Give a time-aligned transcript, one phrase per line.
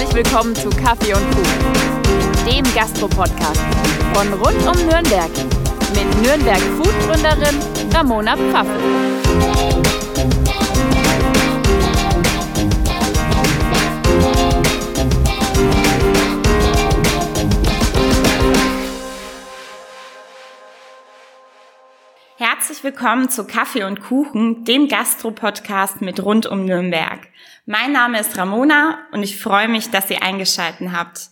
[0.00, 3.60] Herzlich willkommen zu Kaffee und Kuchen, dem Gastro-Podcast
[4.14, 5.30] von rund um Nürnberg
[5.94, 7.60] mit Nürnberg Food-Gründerin
[7.92, 8.80] Ramona Pfaffel.
[22.38, 27.28] Herzlich willkommen zu Kaffee und Kuchen, dem Gastro-Podcast mit rund um Nürnberg.
[27.72, 31.28] Mein Name ist Ramona und ich freue mich, dass ihr eingeschalten habt.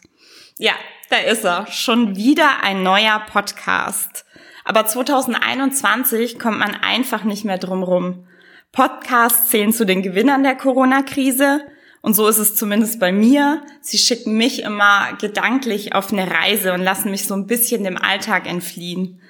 [0.56, 0.74] Ja,
[1.10, 1.66] da ist er.
[1.66, 4.24] Schon wieder ein neuer Podcast.
[4.64, 8.28] Aber 2021 kommt man einfach nicht mehr drum rum.
[8.70, 11.62] Podcasts zählen zu den Gewinnern der Corona-Krise.
[12.02, 13.60] Und so ist es zumindest bei mir.
[13.80, 17.98] Sie schicken mich immer gedanklich auf eine Reise und lassen mich so ein bisschen dem
[17.98, 19.20] Alltag entfliehen.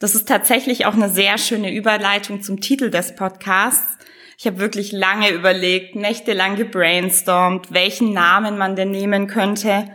[0.00, 3.96] Das ist tatsächlich auch eine sehr schöne Überleitung zum Titel des Podcasts.
[4.38, 9.90] Ich habe wirklich lange überlegt, nächtelang gebrainstormt, welchen Namen man denn nehmen könnte.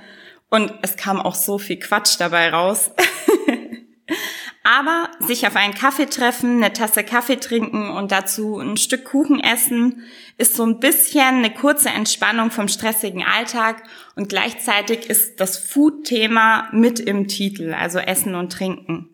[0.49, 2.91] Und es kam auch so viel Quatsch dabei raus.
[4.63, 9.39] Aber sich auf einen Kaffee treffen, eine Tasse Kaffee trinken und dazu ein Stück Kuchen
[9.39, 10.03] essen,
[10.37, 13.83] ist so ein bisschen eine kurze Entspannung vom stressigen Alltag
[14.15, 19.10] und gleichzeitig ist das Food-Thema mit im Titel, also Essen und Trinken.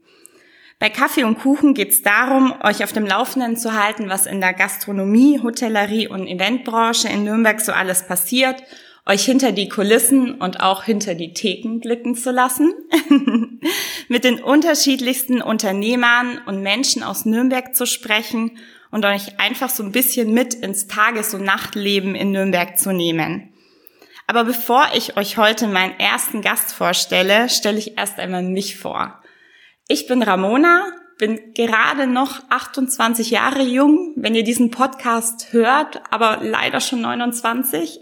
[0.79, 4.41] Bei Kaffee und Kuchen geht es darum, euch auf dem Laufenden zu halten, was in
[4.41, 8.61] der Gastronomie, Hotellerie und Eventbranche in Nürnberg so alles passiert,
[9.07, 12.75] euch hinter die Kulissen und auch hinter die Theken blicken zu lassen,
[14.07, 18.59] mit den unterschiedlichsten Unternehmern und Menschen aus Nürnberg zu sprechen
[18.91, 23.51] und euch einfach so ein bisschen mit ins Tages- und Nachtleben in Nürnberg zu nehmen.
[24.27, 29.23] Aber bevor ich euch heute meinen ersten Gast vorstelle, stelle ich erst einmal mich vor.
[29.89, 36.39] Ich bin Ramona, bin gerade noch 28 Jahre jung, wenn ihr diesen Podcast hört, aber
[36.41, 38.01] leider schon 29.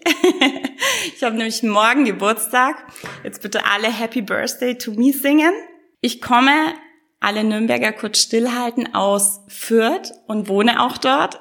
[1.16, 2.84] ich habe nämlich morgen Geburtstag.
[3.24, 5.54] Jetzt bitte alle Happy Birthday to me singen.
[6.02, 6.74] Ich komme,
[7.20, 11.40] alle Nürnberger kurz stillhalten, aus Fürth und wohne auch dort.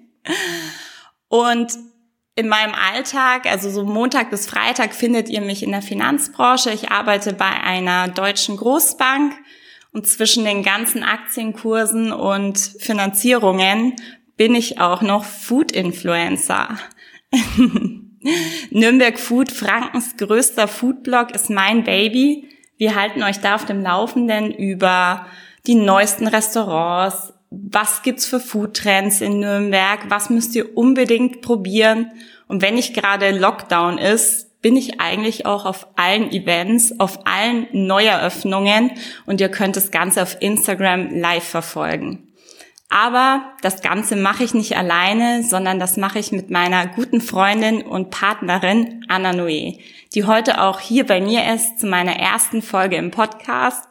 [1.28, 1.76] und
[2.42, 6.72] in meinem Alltag, also so Montag bis Freitag, findet ihr mich in der Finanzbranche.
[6.72, 9.32] Ich arbeite bei einer deutschen Großbank
[9.92, 13.94] und zwischen den ganzen Aktienkursen und Finanzierungen
[14.36, 16.78] bin ich auch noch Food-Influencer.
[18.70, 22.48] Nürnberg Food, Frankens größter Foodblog, ist mein Baby.
[22.76, 25.26] Wir halten euch da auf dem Laufenden über
[25.68, 32.10] die neuesten Restaurants, was gibt's für Foodtrends in Nürnberg, was müsst ihr unbedingt probieren.
[32.48, 37.66] Und wenn nicht gerade Lockdown ist, bin ich eigentlich auch auf allen Events, auf allen
[37.72, 38.92] Neueröffnungen
[39.26, 42.28] und ihr könnt das Ganze auf Instagram live verfolgen.
[42.88, 47.82] Aber das Ganze mache ich nicht alleine, sondern das mache ich mit meiner guten Freundin
[47.82, 49.78] und Partnerin Anna Noé,
[50.14, 53.88] die heute auch hier bei mir ist zu meiner ersten Folge im Podcast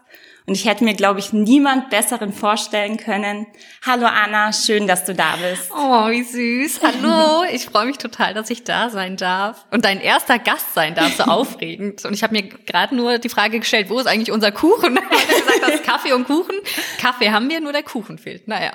[0.51, 3.47] und ich hätte mir, glaube ich, niemand besseren vorstellen können.
[3.85, 5.71] Hallo Anna, schön, dass du da bist.
[5.71, 6.81] Oh, wie süß.
[6.83, 10.93] Hallo, ich freue mich total, dass ich da sein darf und dein erster Gast sein
[10.93, 12.03] darf, so aufregend.
[12.03, 14.95] Und ich habe mir gerade nur die Frage gestellt, wo ist eigentlich unser Kuchen?
[14.97, 16.55] Weil du gesagt hast, Kaffee und Kuchen.
[16.99, 18.49] Kaffee haben wir, nur der Kuchen fehlt.
[18.49, 18.73] Naja.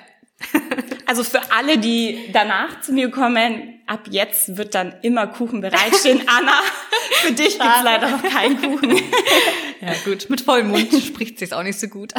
[1.07, 6.23] Also für alle, die danach zu mir kommen, ab jetzt wird dann immer Kuchen bereitstehen.
[6.27, 6.61] Anna,
[7.21, 9.01] für dich gibt's leider noch keinen Kuchen.
[9.81, 12.13] Ja gut, mit vollem Mund spricht sich's auch nicht so gut.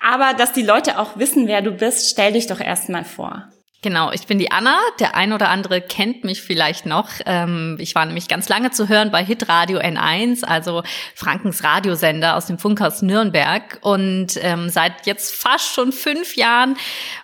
[0.00, 3.48] Aber dass die Leute auch wissen, wer du bist, stell dich doch erstmal vor.
[3.84, 4.78] Genau, ich bin die Anna.
[4.98, 7.10] Der ein oder andere kennt mich vielleicht noch.
[7.26, 10.82] Ähm, ich war nämlich ganz lange zu hören bei Hitradio N1, also
[11.14, 13.80] Frankens Radiosender aus dem Funkhaus Nürnberg.
[13.82, 16.78] Und ähm, seit jetzt fast schon fünf Jahren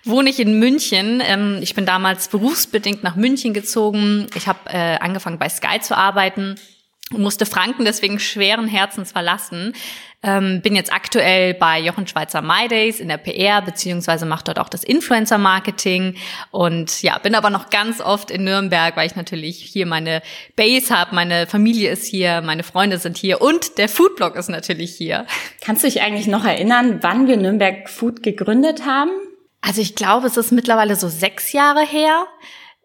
[0.04, 1.22] wohne ich in München.
[1.24, 4.26] Ähm, ich bin damals berufsbedingt nach München gezogen.
[4.34, 6.56] Ich habe äh, angefangen bei Sky zu arbeiten
[7.12, 9.74] musste Franken deswegen schweren Herzens verlassen.
[10.22, 14.68] Ähm, bin jetzt aktuell bei Jochen Schweizer MyDays in der PR, beziehungsweise mache dort auch
[14.68, 16.16] das Influencer-Marketing
[16.50, 20.20] und ja, bin aber noch ganz oft in Nürnberg, weil ich natürlich hier meine
[20.56, 24.94] Base habe, meine Familie ist hier, meine Freunde sind hier und der Foodblog ist natürlich
[24.94, 25.26] hier.
[25.62, 29.10] Kannst du dich eigentlich noch erinnern, wann wir Nürnberg Food gegründet haben?
[29.62, 32.26] Also ich glaube, es ist mittlerweile so sechs Jahre her.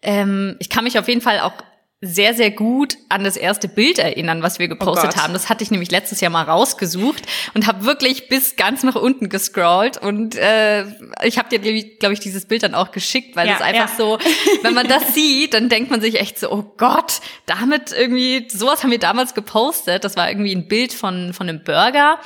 [0.02, 1.54] Ähm, ich kann mich auf jeden Fall auch
[2.02, 5.34] sehr, sehr gut an das erste Bild erinnern, was wir gepostet oh haben.
[5.34, 9.30] Das hatte ich nämlich letztes Jahr mal rausgesucht und habe wirklich bis ganz nach unten
[9.30, 9.98] gescrollt.
[9.98, 10.86] Und äh,
[11.24, 13.96] ich habe dir, glaube ich, dieses Bild dann auch geschickt, weil es ja, einfach ja.
[13.98, 14.20] so,
[14.62, 18.84] wenn man das sieht, dann denkt man sich echt so, oh Gott, damit irgendwie, sowas
[18.84, 20.04] haben wir damals gepostet.
[20.04, 22.20] Das war irgendwie ein Bild von, von einem Burger.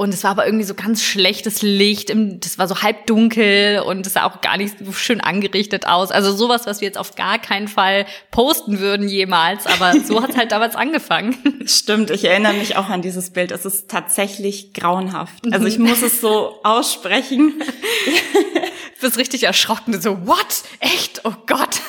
[0.00, 4.06] Und es war aber irgendwie so ganz schlechtes Licht, das war so halb dunkel und
[4.06, 6.12] es sah auch gar nicht so schön angerichtet aus.
[6.12, 10.30] Also sowas, was wir jetzt auf gar keinen Fall posten würden jemals, aber so hat
[10.30, 11.36] es halt damals angefangen.
[11.66, 13.50] Stimmt, ich erinnere mich auch an dieses Bild.
[13.50, 15.52] Es ist tatsächlich grauenhaft.
[15.52, 17.54] Also ich muss es so aussprechen.
[19.00, 20.64] Bist richtig erschrocken, so, what?
[20.80, 21.20] Echt?
[21.24, 21.80] Oh Gott.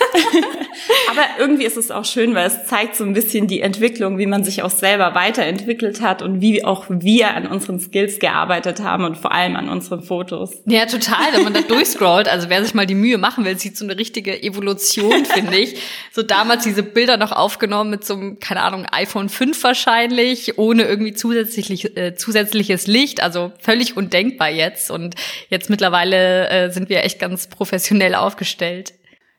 [1.10, 4.28] Aber irgendwie ist es auch schön, weil es zeigt so ein bisschen die Entwicklung, wie
[4.28, 9.06] man sich auch selber weiterentwickelt hat und wie auch wir an unseren Skills gearbeitet haben
[9.06, 10.62] und vor allem an unseren Fotos.
[10.66, 11.34] Ja, total.
[11.34, 13.98] Wenn man da durchscrollt, also wer sich mal die Mühe machen will, sieht so eine
[13.98, 15.82] richtige Evolution, finde ich.
[16.12, 20.84] So damals diese Bilder noch aufgenommen mit so einem, keine Ahnung, iPhone 5 wahrscheinlich, ohne
[20.84, 24.92] irgendwie zusätzlich, äh, zusätzliches Licht, also völlig undenkbar jetzt.
[24.92, 25.16] Und
[25.50, 28.94] jetzt mittlerweile äh, sind wir echt ganz professionell aufgestellt.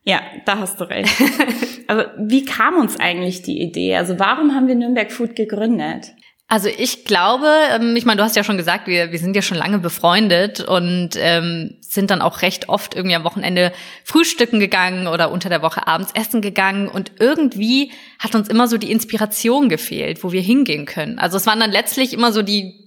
[0.05, 1.11] Ja, da hast du recht.
[1.87, 3.97] Aber wie kam uns eigentlich die Idee?
[3.97, 6.13] Also warum haben wir Nürnberg Food gegründet?
[6.51, 9.43] Also ich glaube, ähm, ich meine, du hast ja schon gesagt, wir, wir sind ja
[9.43, 13.73] schon lange befreundet und ähm, sind dann auch recht oft irgendwie am Wochenende
[14.03, 18.79] frühstücken gegangen oder unter der Woche abends essen gegangen und irgendwie hat uns immer so
[18.79, 21.21] die Inspiration gefehlt, wo wir hingehen können.
[21.21, 22.80] Also es waren dann letztlich immer so die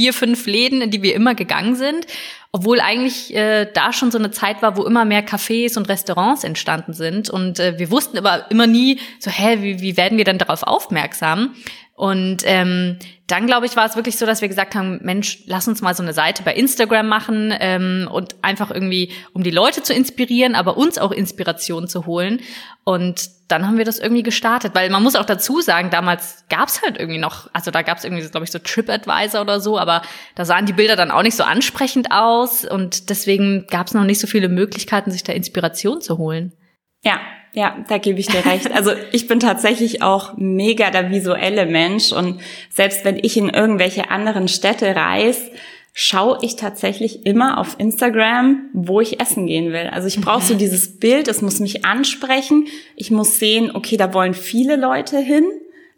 [0.00, 2.06] vier, fünf Läden, in die wir immer gegangen sind
[2.52, 6.42] obwohl eigentlich äh, da schon so eine Zeit war, wo immer mehr Cafés und Restaurants
[6.42, 7.30] entstanden sind.
[7.30, 10.64] Und äh, wir wussten aber immer nie so, hä, wie, wie werden wir denn darauf
[10.64, 11.54] aufmerksam?
[12.00, 15.68] Und ähm, dann, glaube ich, war es wirklich so, dass wir gesagt haben, Mensch, lass
[15.68, 19.82] uns mal so eine Seite bei Instagram machen ähm, und einfach irgendwie, um die Leute
[19.82, 22.40] zu inspirieren, aber uns auch Inspiration zu holen.
[22.84, 26.68] Und dann haben wir das irgendwie gestartet, weil man muss auch dazu sagen, damals gab
[26.68, 29.78] es halt irgendwie noch, also da gab es irgendwie, glaube ich, so TripAdvisor oder so,
[29.78, 30.00] aber
[30.36, 34.04] da sahen die Bilder dann auch nicht so ansprechend aus und deswegen gab es noch
[34.04, 36.54] nicht so viele Möglichkeiten, sich da Inspiration zu holen.
[37.02, 37.20] Ja,
[37.52, 38.70] ja, da gebe ich dir recht.
[38.72, 44.10] Also ich bin tatsächlich auch mega der visuelle Mensch und selbst wenn ich in irgendwelche
[44.10, 45.50] anderen Städte reise,
[45.92, 49.88] schaue ich tatsächlich immer auf Instagram, wo ich essen gehen will.
[49.92, 50.58] Also ich brauche so mhm.
[50.58, 52.68] dieses Bild, es muss mich ansprechen.
[52.94, 55.44] Ich muss sehen, okay, da wollen viele Leute hin.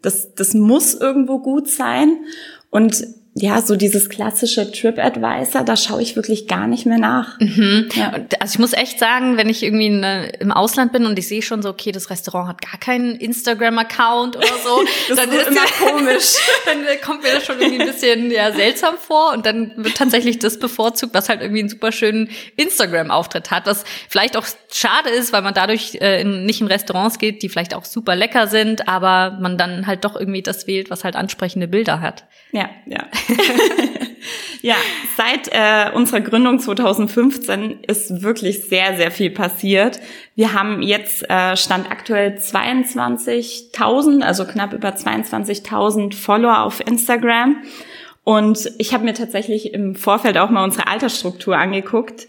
[0.01, 2.17] Das, das muss irgendwo gut sein.
[2.71, 7.39] Und ja, so dieses klassische TripAdvisor, da schaue ich wirklich gar nicht mehr nach.
[7.39, 7.89] Mhm.
[7.95, 8.13] Ja.
[8.39, 11.41] Also ich muss echt sagen, wenn ich irgendwie in, im Ausland bin und ich sehe
[11.41, 14.83] schon so, okay, das Restaurant hat gar keinen Instagram-Account oder so,
[15.15, 16.35] dann ist immer komisch.
[16.65, 20.37] dann kommt mir das schon irgendwie ein bisschen ja, seltsam vor und dann wird tatsächlich
[20.37, 25.33] das bevorzugt, was halt irgendwie einen super schönen Instagram-Auftritt hat, was vielleicht auch schade ist,
[25.33, 28.87] weil man dadurch äh, in, nicht in Restaurants geht, die vielleicht auch super lecker sind,
[28.87, 32.25] aber man dann halt doch irgendwie das wählt, was halt ansprechende Bilder hat.
[32.51, 33.07] Ja, ja.
[34.61, 34.75] ja,
[35.17, 39.99] seit äh, unserer Gründung 2015 ist wirklich sehr, sehr viel passiert.
[40.35, 47.57] Wir haben jetzt äh, Stand aktuell 22.000, also knapp über 22.000 Follower auf Instagram.
[48.23, 52.27] Und ich habe mir tatsächlich im Vorfeld auch mal unsere Altersstruktur angeguckt.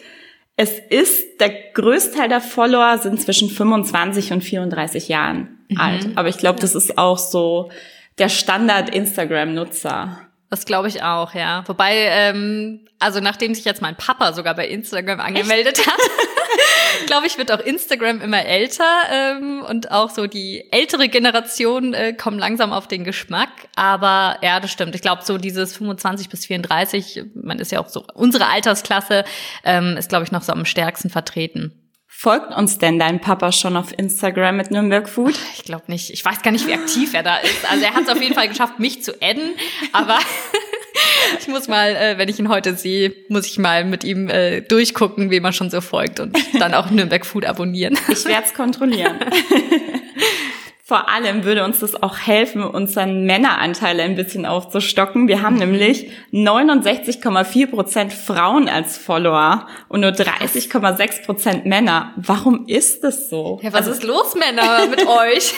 [0.56, 5.78] Es ist, der Größteil der Follower sind zwischen 25 und 34 Jahren mhm.
[5.78, 6.08] alt.
[6.16, 7.70] Aber ich glaube, das ist auch so
[8.18, 10.23] der Standard-Instagram-Nutzer.
[10.50, 11.64] Das glaube ich auch, ja.
[11.66, 15.86] Wobei, ähm, also nachdem sich jetzt mein Papa sogar bei Instagram angemeldet Echt?
[15.86, 15.98] hat,
[17.06, 22.12] glaube ich, wird auch Instagram immer älter ähm, und auch so die ältere Generation äh,
[22.12, 23.50] kommen langsam auf den Geschmack.
[23.74, 24.94] Aber ja, das stimmt.
[24.94, 29.24] Ich glaube, so dieses 25 bis 34, man ist ja auch so, unsere Altersklasse
[29.64, 31.83] ähm, ist, glaube ich, noch so am stärksten vertreten.
[32.24, 35.34] Folgt uns denn dein Papa schon auf Instagram mit Nürnberg Food?
[35.58, 36.08] Ich glaube nicht.
[36.08, 37.70] Ich weiß gar nicht, wie aktiv er da ist.
[37.70, 39.50] Also er hat es auf jeden Fall geschafft, mich zu adden.
[39.92, 40.18] Aber
[41.38, 44.62] ich muss mal, äh, wenn ich ihn heute sehe, muss ich mal mit ihm äh,
[44.62, 47.98] durchgucken, wem er schon so folgt und dann auch Nürnberg Food abonnieren.
[48.08, 49.18] Ich werde es kontrollieren.
[50.86, 55.28] Vor allem würde uns das auch helfen, unseren Männeranteil ein bisschen aufzustocken.
[55.28, 62.12] Wir haben nämlich 69,4 Prozent Frauen als Follower und nur 30,6 Prozent Männer.
[62.16, 63.60] Warum ist das so?
[63.62, 65.54] Ja, was also, ist los, Männer, mit euch?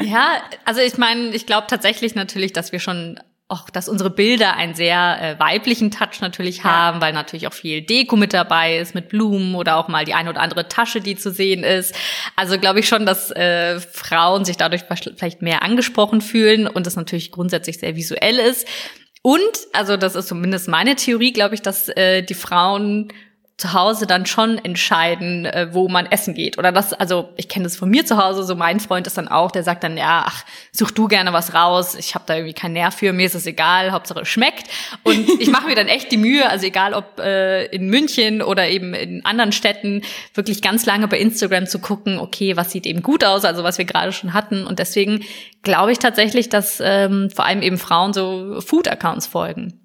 [0.00, 4.56] ja, also ich meine, ich glaube tatsächlich natürlich, dass wir schon auch, dass unsere Bilder
[4.56, 8.94] einen sehr äh, weiblichen Touch natürlich haben, weil natürlich auch viel Deko mit dabei ist,
[8.94, 11.94] mit Blumen oder auch mal die eine oder andere Tasche, die zu sehen ist.
[12.34, 14.82] Also glaube ich schon, dass äh, Frauen sich dadurch
[15.16, 18.66] vielleicht mehr angesprochen fühlen und es natürlich grundsätzlich sehr visuell ist.
[19.22, 19.40] Und,
[19.72, 23.12] also das ist zumindest meine Theorie, glaube ich, dass äh, die Frauen
[23.56, 26.58] zu Hause dann schon entscheiden, äh, wo man essen geht.
[26.58, 29.28] Oder das, also ich kenne das von mir zu Hause, so mein Freund ist dann
[29.28, 32.52] auch, der sagt dann, ja, ach, such du gerne was raus, ich habe da irgendwie
[32.52, 34.68] keinen Nerv für, mir ist es egal, Hauptsache es schmeckt.
[35.04, 38.68] Und ich mache mir dann echt die Mühe, also egal ob äh, in München oder
[38.68, 40.02] eben in anderen Städten,
[40.34, 43.78] wirklich ganz lange bei Instagram zu gucken, okay, was sieht eben gut aus, also was
[43.78, 44.66] wir gerade schon hatten.
[44.66, 45.24] Und deswegen
[45.62, 49.80] glaube ich tatsächlich, dass ähm, vor allem eben Frauen so Food-Accounts folgen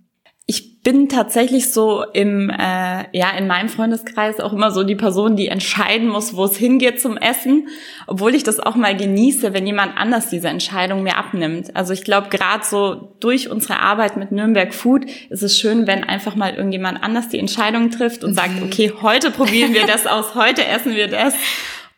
[0.84, 5.48] bin tatsächlich so im, äh, ja, in meinem Freundeskreis auch immer so die Person, die
[5.48, 7.68] entscheiden muss, wo es hingeht zum Essen,
[8.08, 11.76] obwohl ich das auch mal genieße, wenn jemand anders diese Entscheidung mir abnimmt.
[11.76, 16.04] Also ich glaube, gerade so durch unsere Arbeit mit Nürnberg Food ist es schön, wenn
[16.04, 18.36] einfach mal irgendjemand anders die Entscheidung trifft und mhm.
[18.36, 21.36] sagt, okay, heute probieren wir das aus, heute essen wir das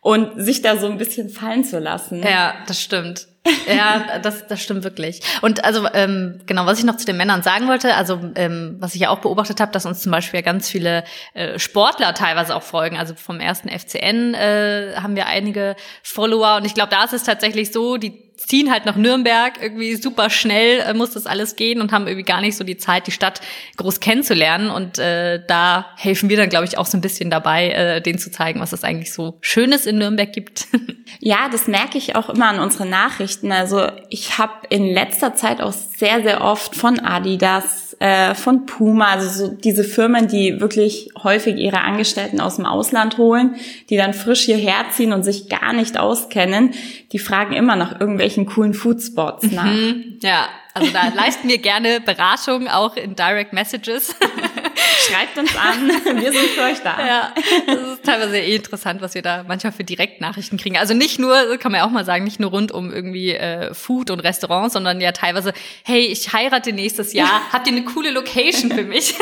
[0.02, 2.22] und sich da so ein bisschen fallen zu lassen.
[2.22, 3.28] Ja, das stimmt
[3.68, 5.22] ja, das, das stimmt wirklich.
[5.42, 8.96] Und also ähm, genau, was ich noch zu den Männern sagen wollte, also ähm, was
[8.96, 12.64] ich ja auch beobachtet habe, dass uns zum Beispiel ganz viele äh, Sportler teilweise auch
[12.64, 12.98] folgen.
[12.98, 17.24] Also vom ersten FCN äh, haben wir einige Follower und ich glaube, da ist es
[17.24, 21.82] tatsächlich so, die ziehen halt nach Nürnberg, irgendwie super schnell äh, muss das alles gehen
[21.82, 23.42] und haben irgendwie gar nicht so die Zeit, die Stadt
[23.78, 24.70] groß kennenzulernen.
[24.70, 28.20] Und äh, da helfen wir dann, glaube ich, auch so ein bisschen dabei, äh, denen
[28.20, 30.68] zu zeigen, was es eigentlich so Schönes in Nürnberg gibt.
[31.20, 33.52] Ja, das merke ich auch immer an unseren Nachrichten.
[33.52, 39.12] Also ich habe in letzter Zeit auch sehr, sehr oft von Adidas, äh, von Puma,
[39.14, 43.56] also so diese Firmen, die wirklich häufig ihre Angestellten aus dem Ausland holen,
[43.90, 46.72] die dann frisch hierher ziehen und sich gar nicht auskennen,
[47.14, 49.64] die fragen immer nach irgendwelchen coolen Foodspots nach.
[49.64, 54.14] Mhm, ja, also da leisten wir gerne Beratung auch in Direct Messages.
[55.00, 55.88] Schreibt uns an,
[56.22, 57.06] wir sind für euch da.
[57.06, 57.34] Ja,
[57.66, 60.78] das ist teilweise eh interessant, was wir da manchmal für Direktnachrichten kriegen.
[60.78, 63.74] Also nicht nur, kann man ja auch mal sagen, nicht nur rund um irgendwie äh,
[63.74, 68.12] Food und Restaurants, sondern ja teilweise, hey, ich heirate nächstes Jahr, habt ihr eine coole
[68.12, 69.16] Location für mich?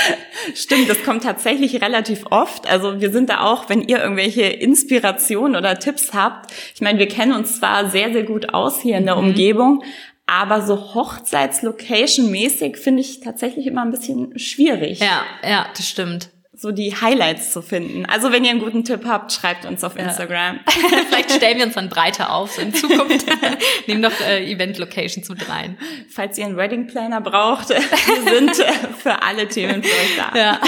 [0.54, 2.66] Stimmt, das kommt tatsächlich relativ oft.
[2.66, 6.52] Also wir sind da auch, wenn ihr irgendwelche Inspirationen oder Tipps habt.
[6.74, 9.28] Ich meine, wir kennen uns zwar sehr, sehr gut aus hier in der mhm.
[9.28, 9.84] Umgebung,
[10.26, 15.00] aber so Hochzeitslocation-mäßig finde ich tatsächlich immer ein bisschen schwierig.
[15.00, 16.30] Ja, ja, das stimmt.
[16.56, 18.06] So die Highlights zu finden.
[18.06, 20.60] Also wenn ihr einen guten Tipp habt, schreibt uns auf Instagram.
[20.66, 20.72] Ja.
[21.08, 23.26] Vielleicht stellen wir uns dann breiter auf, so in Zukunft.
[23.86, 25.76] Nehmen noch äh, Event-Locations mit rein.
[26.08, 30.38] Falls ihr einen Wedding Planner braucht, wir sind äh, für alle Themen für euch da.
[30.38, 30.60] Ja.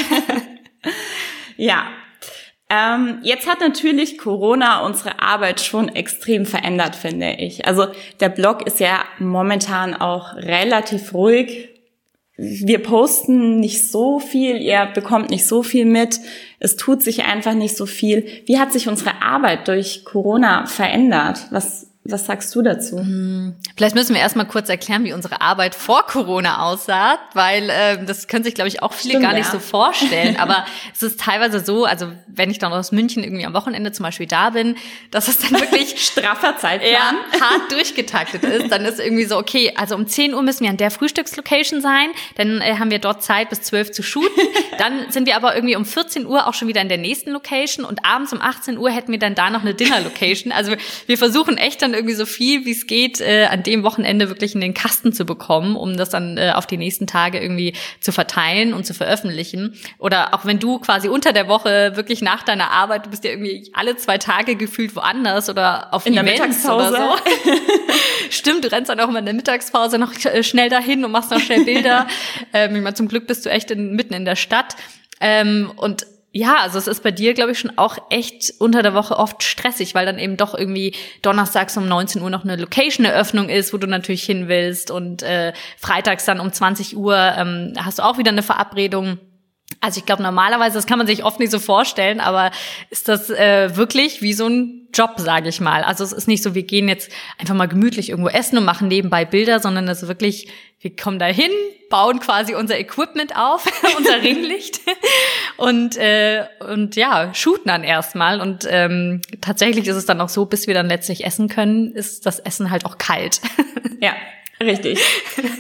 [1.57, 1.87] ja,
[2.69, 7.67] ähm, jetzt hat natürlich Corona unsere Arbeit schon extrem verändert, finde ich.
[7.67, 7.87] Also
[8.19, 11.69] der Blog ist ja momentan auch relativ ruhig.
[12.37, 16.21] Wir posten nicht so viel, ihr bekommt nicht so viel mit,
[16.59, 18.27] es tut sich einfach nicht so viel.
[18.45, 21.47] Wie hat sich unsere Arbeit durch Corona verändert?
[21.51, 22.99] Was was sagst du dazu?
[22.99, 23.55] Hm.
[23.77, 28.29] Vielleicht müssen wir erstmal kurz erklären, wie unsere Arbeit vor Corona aussah, weil äh, das
[28.29, 29.53] können sich, glaube ich, auch viele Stimmt, gar nicht ja.
[29.53, 30.37] so vorstellen.
[30.37, 34.05] Aber es ist teilweise so, also wenn ich dann aus München irgendwie am Wochenende zum
[34.05, 34.77] Beispiel da bin,
[35.11, 38.71] dass es dann wirklich straffer Zeitplan ja, hart durchgetaktet ist.
[38.71, 42.11] Dann ist irgendwie so, okay, also um 10 Uhr müssen wir an der Frühstückslocation sein,
[42.37, 44.31] dann äh, haben wir dort Zeit bis 12 zu shooten.
[44.79, 47.87] Dann sind wir aber irgendwie um 14 Uhr auch schon wieder in der nächsten Location
[47.87, 50.53] und abends um 18 Uhr hätten wir dann da noch eine Dinner-Location.
[50.53, 50.75] Also
[51.07, 54.55] wir versuchen echt dann irgendwie so viel, wie es geht, äh, an dem Wochenende wirklich
[54.55, 58.13] in den Kasten zu bekommen, um das dann äh, auf die nächsten Tage irgendwie zu
[58.13, 59.75] verteilen und zu veröffentlichen.
[59.99, 63.31] Oder auch wenn du quasi unter der Woche wirklich nach deiner Arbeit, du bist ja
[63.31, 66.89] irgendwie alle zwei Tage gefühlt woanders oder auf in Events der Mittagspause.
[66.89, 67.51] oder so.
[68.31, 71.31] Stimmt, du rennst dann auch immer in der Mittagspause noch äh, schnell dahin und machst
[71.31, 72.07] noch schnell Bilder.
[72.53, 74.77] ähm, ich meine, zum Glück bist du echt in, mitten in der Stadt.
[75.21, 78.93] Ähm, und ja, also es ist bei dir, glaube ich, schon auch echt unter der
[78.93, 83.49] Woche oft stressig, weil dann eben doch irgendwie donnerstags um 19 Uhr noch eine Location-Eröffnung
[83.49, 88.01] ist, wo du natürlich hin willst und äh, freitags dann um 20 Uhr ähm, hast
[88.01, 89.17] du auch wieder eine Verabredung.
[89.81, 92.51] Also ich glaube normalerweise, das kann man sich oft nicht so vorstellen, aber
[92.91, 95.83] ist das äh, wirklich wie so ein Job, sage ich mal.
[95.83, 98.89] Also es ist nicht so, wir gehen jetzt einfach mal gemütlich irgendwo essen und machen
[98.89, 100.49] nebenbei Bilder, sondern es ist wirklich,
[100.81, 101.51] wir kommen da hin,
[101.91, 104.81] bauen quasi unser Equipment auf, unser Ringlicht
[105.57, 108.41] und, äh, und ja, shooten dann erstmal.
[108.41, 112.25] Und ähm, tatsächlich ist es dann auch so, bis wir dann letztlich essen können, ist
[112.25, 113.41] das Essen halt auch kalt.
[114.01, 114.15] ja.
[114.59, 114.99] Richtig.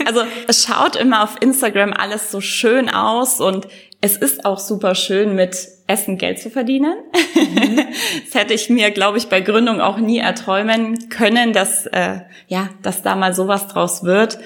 [0.07, 3.69] Also es schaut immer auf Instagram alles so schön aus und
[4.01, 6.97] es ist auch super schön, mit Essen Geld zu verdienen.
[7.35, 7.77] Mhm.
[8.25, 12.69] das hätte ich mir, glaube ich, bei Gründung auch nie erträumen können, dass äh, ja,
[12.83, 14.39] dass da mal sowas draus wird.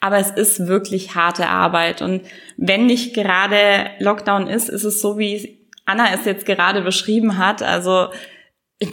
[0.00, 2.02] Aber es ist wirklich harte Arbeit.
[2.02, 2.22] Und
[2.56, 7.62] wenn nicht gerade Lockdown ist, ist es so, wie Anna es jetzt gerade beschrieben hat.
[7.62, 8.08] Also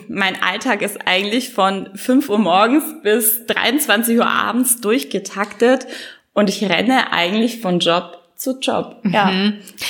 [0.08, 5.88] mein Alltag ist eigentlich von 5 Uhr morgens bis 23 Uhr abends durchgetaktet
[6.34, 9.00] und ich renne eigentlich von Job zu Job.
[9.04, 9.14] Mhm.
[9.14, 9.32] Ja.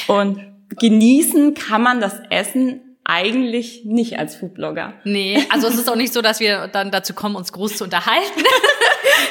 [0.08, 0.42] Und
[0.80, 4.94] genießen kann man das Essen eigentlich nicht als Foodblogger.
[5.04, 7.84] Nee, also es ist auch nicht so, dass wir dann dazu kommen, uns groß zu
[7.84, 8.44] unterhalten.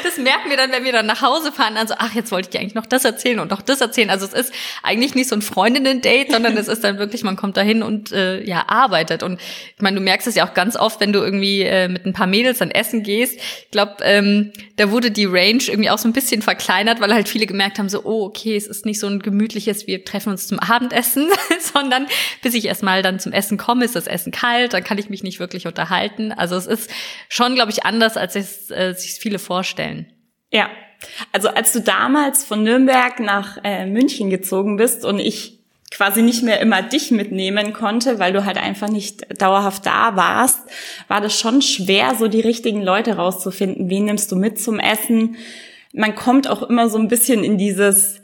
[0.04, 2.46] Das merken wir dann, wenn wir dann nach Hause fahren, dann so, ach, jetzt wollte
[2.46, 4.11] ich dir eigentlich noch das erzählen und noch das erzählen.
[4.11, 7.56] Also es ist eigentlich nicht so ein Freundinnen-Date, sondern es ist dann wirklich, man kommt
[7.56, 9.22] dahin und äh, ja, arbeitet.
[9.22, 9.40] Und
[9.76, 12.12] ich meine, du merkst es ja auch ganz oft, wenn du irgendwie äh, mit ein
[12.12, 13.37] paar Mädels dann essen gehst.
[13.37, 17.28] Ich glaube, ähm, da wurde die Range irgendwie auch so ein bisschen verkleinert, weil halt
[17.28, 20.46] viele gemerkt haben, so, oh, okay, es ist nicht so ein gemütliches, wir treffen uns
[20.46, 21.28] zum Abendessen,
[21.72, 22.06] sondern
[22.42, 25.22] bis ich erstmal dann zum Essen komme, ist das Essen kalt, dann kann ich mich
[25.22, 26.32] nicht wirklich unterhalten.
[26.32, 26.90] Also es ist
[27.28, 29.81] schon, glaube ich, anders, als es äh, sich viele vorstellen.
[30.50, 30.68] Ja,
[31.32, 35.58] also als du damals von Nürnberg nach äh, München gezogen bist und ich
[35.90, 40.60] quasi nicht mehr immer dich mitnehmen konnte, weil du halt einfach nicht dauerhaft da warst,
[41.08, 43.90] war das schon schwer, so die richtigen Leute rauszufinden.
[43.90, 45.36] Wen nimmst du mit zum Essen?
[45.92, 48.22] Man kommt auch immer so ein bisschen in dieses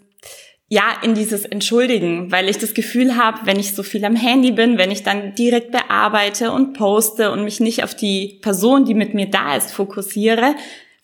[0.70, 4.52] ja, in dieses Entschuldigen, weil ich das Gefühl habe, wenn ich so viel am Handy
[4.52, 8.92] bin, wenn ich dann direkt bearbeite und poste und mich nicht auf die Person, die
[8.92, 10.54] mit mir da ist, fokussiere,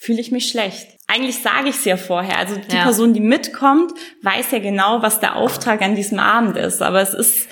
[0.04, 0.88] fühle ich mich schlecht.
[1.06, 2.38] Eigentlich sage ich es ja vorher.
[2.38, 2.82] Also die ja.
[2.82, 3.90] Person, die mitkommt,
[4.23, 6.82] weiß ja genau, was der Auftrag an diesem Abend ist.
[6.82, 7.49] Aber es ist,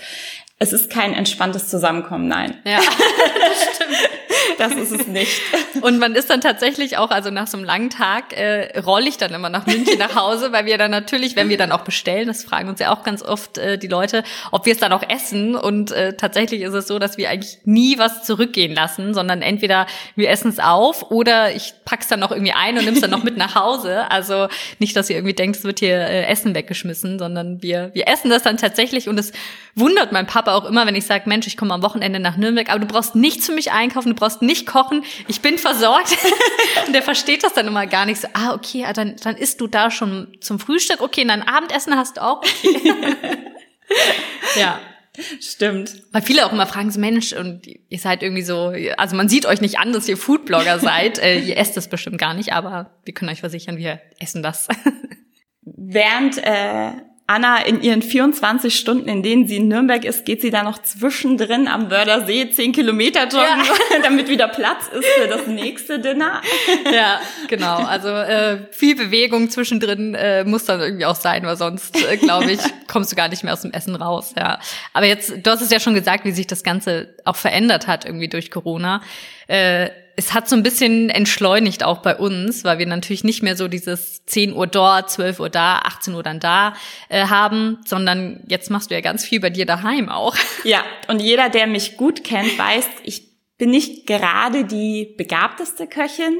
[0.58, 2.58] es ist kein entspanntes Zusammenkommen, nein.
[2.64, 2.80] Ja,
[4.58, 5.40] das ist es nicht.
[5.82, 9.18] Und man ist dann tatsächlich auch, also nach so einem langen Tag, äh, rolle ich
[9.18, 12.26] dann immer nach München nach Hause, weil wir dann natürlich, wenn wir dann auch bestellen,
[12.26, 15.02] das fragen uns ja auch ganz oft äh, die Leute, ob wir es dann auch
[15.08, 15.54] essen.
[15.54, 19.86] Und äh, tatsächlich ist es so, dass wir eigentlich nie was zurückgehen lassen, sondern entweder
[20.16, 23.24] wir essen es auf oder ich pack's dann noch irgendwie ein und nimm's dann noch
[23.24, 24.10] mit nach Hause.
[24.10, 28.08] Also nicht, dass ihr irgendwie denkt, es wird hier äh, Essen weggeschmissen, sondern wir, wir
[28.08, 29.32] essen das dann tatsächlich und es
[29.74, 32.70] wundert mein Papa auch immer, wenn ich sage, Mensch, ich komme am Wochenende nach Nürnberg,
[32.70, 36.16] aber du brauchst nichts für mich einkaufen, du brauchst nicht kochen, ich bin versorgt.
[36.86, 38.28] und der versteht das dann immer gar nicht so.
[38.32, 41.00] Ah, okay, ah, dann, dann isst du da schon zum Frühstück.
[41.00, 42.38] Okay, dein Abendessen hast du auch.
[42.38, 42.94] Okay.
[44.58, 44.80] ja.
[45.40, 46.02] Stimmt.
[46.10, 49.44] Weil viele auch immer fragen so, Mensch, und ihr seid irgendwie so, also man sieht
[49.44, 51.18] euch nicht an, dass ihr Foodblogger seid.
[51.18, 54.68] Äh, ihr esst das bestimmt gar nicht, aber wir können euch versichern, wir essen das.
[55.62, 56.92] Während äh,
[57.32, 60.82] Anna in ihren 24 Stunden, in denen sie in Nürnberg ist, geht sie da noch
[60.82, 63.98] zwischendrin am Wördersee 10 Kilometer joggen, ja.
[64.02, 66.40] damit wieder Platz ist für das nächste Dinner.
[66.92, 67.76] Ja, genau.
[67.76, 72.50] Also äh, viel Bewegung zwischendrin äh, muss dann irgendwie auch sein, weil sonst, äh, glaube
[72.50, 74.34] ich, kommst du gar nicht mehr aus dem Essen raus.
[74.36, 74.58] Ja.
[74.92, 78.04] Aber jetzt, du hast es ja schon gesagt, wie sich das Ganze auch verändert hat
[78.04, 79.00] irgendwie durch Corona.
[79.46, 83.56] Äh, es hat so ein bisschen entschleunigt auch bei uns, weil wir natürlich nicht mehr
[83.56, 86.74] so dieses 10 Uhr dort, 12 Uhr da, 18 Uhr dann da
[87.08, 90.36] äh, haben, sondern jetzt machst du ja ganz viel bei dir daheim auch.
[90.64, 96.36] Ja, und jeder, der mich gut kennt, weiß, ich bin nicht gerade die begabteste Köchin.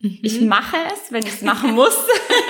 [0.00, 0.18] Mhm.
[0.22, 1.96] Ich mache es, wenn ich es machen muss.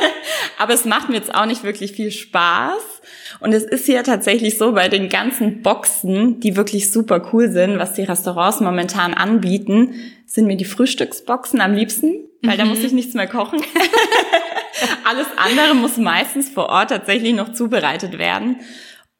[0.58, 2.99] Aber es macht mir jetzt auch nicht wirklich viel Spaß.
[3.40, 7.78] Und es ist ja tatsächlich so bei den ganzen Boxen, die wirklich super cool sind,
[7.78, 9.94] was die Restaurants momentan anbieten,
[10.26, 12.58] sind mir die Frühstücksboxen am liebsten, weil mhm.
[12.58, 13.60] da muss ich nichts mehr kochen.
[15.04, 18.56] Alles andere muss meistens vor Ort tatsächlich noch zubereitet werden.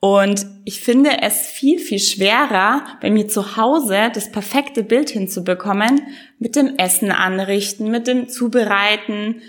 [0.00, 6.02] Und ich finde es viel, viel schwerer, bei mir zu Hause das perfekte Bild hinzubekommen,
[6.38, 9.42] mit dem Essen anrichten, mit dem Zubereiten,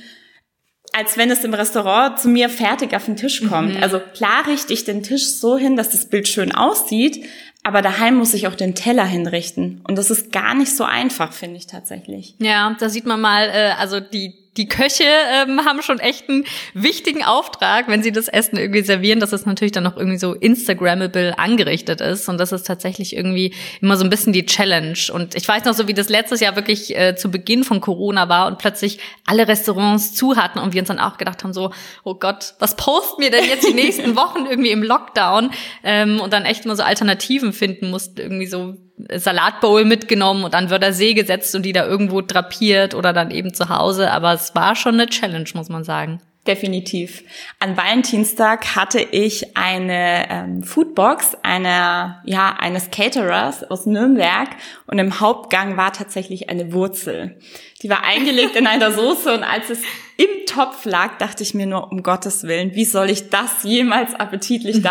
[0.93, 3.75] als wenn es im Restaurant zu mir fertig auf den Tisch kommt.
[3.75, 3.83] Mhm.
[3.83, 7.25] Also klar richte ich den Tisch so hin, dass das Bild schön aussieht,
[7.63, 9.81] aber daheim muss ich auch den Teller hinrichten.
[9.87, 12.35] Und das ist gar nicht so einfach, finde ich tatsächlich.
[12.39, 16.43] Ja, da sieht man mal, äh, also die die Köche ähm, haben schon echt einen
[16.73, 20.33] wichtigen Auftrag, wenn sie das Essen irgendwie servieren, dass es natürlich dann noch irgendwie so
[20.33, 22.27] Instagrammable angerichtet ist.
[22.27, 24.97] Und das ist tatsächlich irgendwie immer so ein bisschen die Challenge.
[25.13, 28.27] Und ich weiß noch so, wie das letztes Jahr wirklich äh, zu Beginn von Corona
[28.27, 31.71] war und plötzlich alle Restaurants zu hatten und wir uns dann auch gedacht haben, so,
[32.03, 35.51] oh Gott, was posten wir denn jetzt die nächsten Wochen irgendwie im Lockdown?
[35.83, 38.75] Ähm, und dann echt mal so Alternativen finden mussten, irgendwie so
[39.13, 43.69] Salatbowl mitgenommen und an Wörthersee gesetzt und die da irgendwo drapiert oder dann eben zu
[43.69, 44.11] Hause.
[44.11, 46.21] Aber es war schon eine Challenge, muss man sagen.
[46.47, 47.23] Definitiv.
[47.59, 54.49] An Valentinstag hatte ich eine ähm, Foodbox einer, ja, eines Caterers aus Nürnberg
[54.87, 57.37] und im Hauptgang war tatsächlich eine Wurzel.
[57.83, 59.83] Die war eingelegt in einer Soße und als es
[60.17, 64.15] im Topf lag, dachte ich mir nur, um Gottes Willen, wie soll ich das jemals
[64.15, 64.83] appetitlich mhm.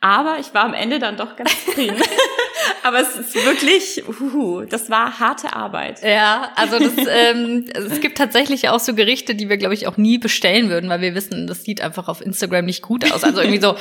[0.00, 1.96] Aber ich war am Ende dann doch ganz zufrieden.
[2.82, 6.02] Aber es ist wirklich, uhu, das war harte Arbeit.
[6.02, 9.98] Ja, also das, ähm, es gibt tatsächlich auch so Gerichte, die wir, glaube ich, auch
[9.98, 13.24] nie bestellen würden, weil wir wissen, das sieht einfach auf Instagram nicht gut aus.
[13.24, 13.76] Also irgendwie so,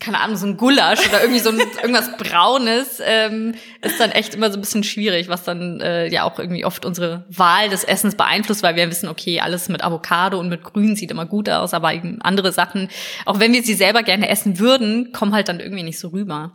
[0.00, 4.34] keine Ahnung, so ein Gulasch oder irgendwie so ein, irgendwas Braunes ähm, ist dann echt
[4.34, 7.84] immer so ein bisschen schwierig, was dann äh, ja auch irgendwie oft unsere Wahl des
[7.84, 11.50] Essens beeinflusst, weil wir wissen, okay, alles mit Avocado und mit Grün sieht immer gut
[11.50, 12.88] aus, aber eben andere Sachen,
[13.26, 16.52] auch wenn wir sie selber gerne essen würden, kommen halt dann irgendwie nicht so rüber.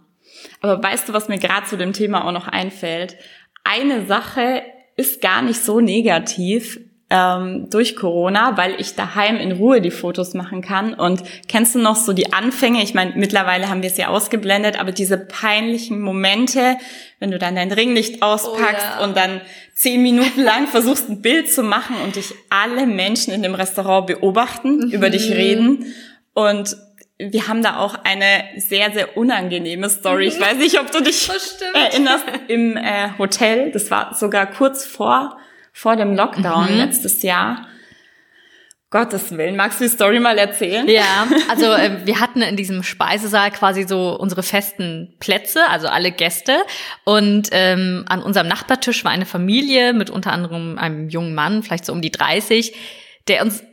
[0.61, 3.17] Aber weißt du, was mir gerade zu dem Thema auch noch einfällt?
[3.63, 4.63] Eine Sache
[4.95, 10.33] ist gar nicht so negativ ähm, durch Corona, weil ich daheim in Ruhe die Fotos
[10.35, 10.93] machen kann.
[10.93, 12.83] Und kennst du noch so die Anfänge?
[12.83, 16.77] Ich meine, mittlerweile haben wir es ja ausgeblendet, aber diese peinlichen Momente,
[17.19, 19.03] wenn du dann dein Ringlicht auspackst oh, ja.
[19.03, 19.41] und dann
[19.73, 24.05] zehn Minuten lang versuchst, ein Bild zu machen und dich alle Menschen in dem Restaurant
[24.07, 24.91] beobachten, mhm.
[24.91, 25.85] über dich reden.
[26.35, 26.77] Und
[27.19, 30.27] wir haben da auch eine sehr, sehr unangenehme Story.
[30.27, 31.29] Ich weiß nicht, ob du dich
[31.73, 33.71] erinnerst, im äh, Hotel.
[33.71, 35.37] Das war sogar kurz vor
[35.79, 36.77] vor dem Lockdown mhm.
[36.77, 37.65] letztes Jahr.
[38.91, 40.87] Gottes Willen, magst du die Story mal erzählen?
[40.89, 46.11] Ja, also äh, wir hatten in diesem Speisesaal quasi so unsere festen Plätze, also alle
[46.11, 46.57] Gäste.
[47.05, 51.85] Und ähm, an unserem Nachbartisch war eine Familie mit unter anderem einem jungen Mann, vielleicht
[51.85, 52.75] so um die 30,
[53.27, 53.63] der uns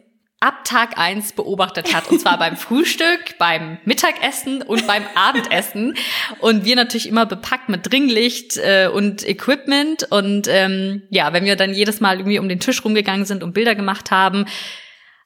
[0.41, 2.09] ab Tag eins beobachtet hat.
[2.11, 5.95] Und zwar beim Frühstück, beim Mittagessen und beim Abendessen.
[6.41, 10.07] Und wir natürlich immer bepackt mit Dringlicht äh, und Equipment.
[10.11, 13.55] Und ähm, ja, wenn wir dann jedes Mal irgendwie um den Tisch rumgegangen sind und
[13.55, 14.47] Bilder gemacht haben,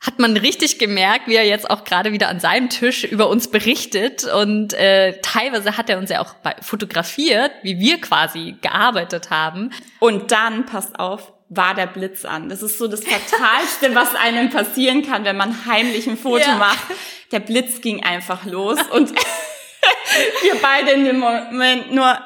[0.00, 3.50] hat man richtig gemerkt, wie er jetzt auch gerade wieder an seinem Tisch über uns
[3.50, 4.24] berichtet.
[4.24, 9.70] Und äh, teilweise hat er uns ja auch fotografiert, wie wir quasi gearbeitet haben.
[9.98, 12.48] Und dann, passt auf, war der Blitz an.
[12.48, 16.56] Das ist so das Fatalste, was einem passieren kann, wenn man heimlich ein Foto ja.
[16.56, 16.86] macht.
[17.32, 19.10] Der Blitz ging einfach los und
[20.42, 22.18] wir beide in dem Moment nur,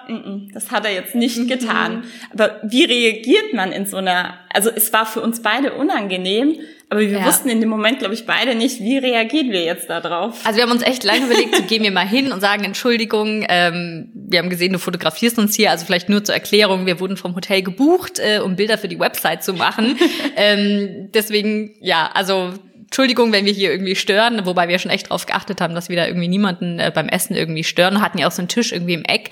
[0.53, 1.49] das hat er jetzt nicht mhm.
[1.49, 2.05] getan.
[2.33, 6.59] Aber wie reagiert man in so einer, also es war für uns beide unangenehm,
[6.95, 7.27] aber wir ja.
[7.27, 10.39] wussten in dem Moment, glaube ich, beide nicht, wie reagieren wir jetzt da drauf.
[10.45, 13.45] Also wir haben uns echt lange überlegt, so gehen wir mal hin und sagen Entschuldigung.
[13.49, 15.73] Ähm, wir haben gesehen, du fotografierst uns hier.
[15.73, 19.01] Also vielleicht nur zur Erklärung, wir wurden vom Hotel gebucht, äh, um Bilder für die
[19.01, 19.99] Website zu machen.
[20.37, 22.53] ähm, deswegen, ja, also
[22.95, 25.97] Entschuldigung, wenn wir hier irgendwie stören, wobei wir schon echt drauf geachtet haben, dass wir
[25.97, 28.01] da irgendwie niemanden äh, beim Essen irgendwie stören.
[28.01, 29.31] Hatten ja auch so einen Tisch irgendwie im Eck.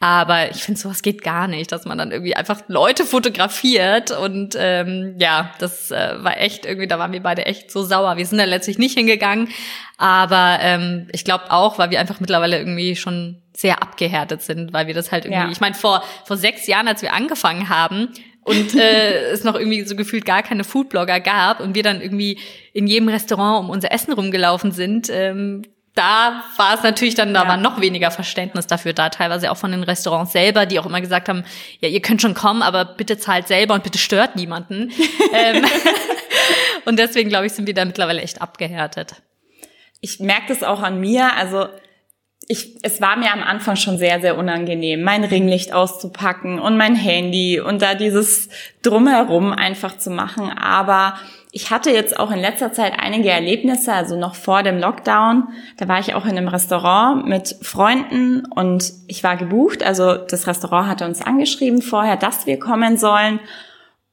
[0.00, 4.10] Aber ich finde, sowas geht gar nicht, dass man dann irgendwie einfach Leute fotografiert.
[4.10, 8.16] Und ähm, ja, das äh, war echt irgendwie, da waren wir beide echt so sauer.
[8.16, 9.48] Wir sind da letztlich nicht hingegangen.
[9.96, 14.88] Aber ähm, ich glaube auch, weil wir einfach mittlerweile irgendwie schon sehr abgehärtet sind, weil
[14.88, 15.52] wir das halt irgendwie, ja.
[15.52, 18.08] ich meine, vor, vor sechs Jahren, als wir angefangen haben,
[18.44, 22.38] und äh, es noch irgendwie so gefühlt gar keine Foodblogger gab und wir dann irgendwie
[22.72, 25.62] in jedem Restaurant um unser Essen rumgelaufen sind, ähm,
[25.94, 27.48] da war es natürlich dann, da ja.
[27.48, 31.00] war noch weniger Verständnis dafür da, teilweise auch von den Restaurants selber, die auch immer
[31.00, 31.44] gesagt haben,
[31.80, 34.92] ja, ihr könnt schon kommen, aber bitte zahlt selber und bitte stört niemanden.
[35.32, 35.64] ähm,
[36.84, 39.22] und deswegen, glaube ich, sind wir da mittlerweile echt abgehärtet.
[40.00, 41.68] Ich merke das auch an mir, also
[42.48, 46.94] ich, es war mir am Anfang schon sehr, sehr unangenehm, mein Ringlicht auszupacken und mein
[46.94, 48.48] Handy und da dieses
[48.82, 50.50] Drumherum einfach zu machen.
[50.50, 51.14] Aber
[51.52, 55.48] ich hatte jetzt auch in letzter Zeit einige Erlebnisse, also noch vor dem Lockdown.
[55.76, 59.84] Da war ich auch in einem Restaurant mit Freunden und ich war gebucht.
[59.84, 63.38] Also das Restaurant hatte uns angeschrieben vorher, dass wir kommen sollen.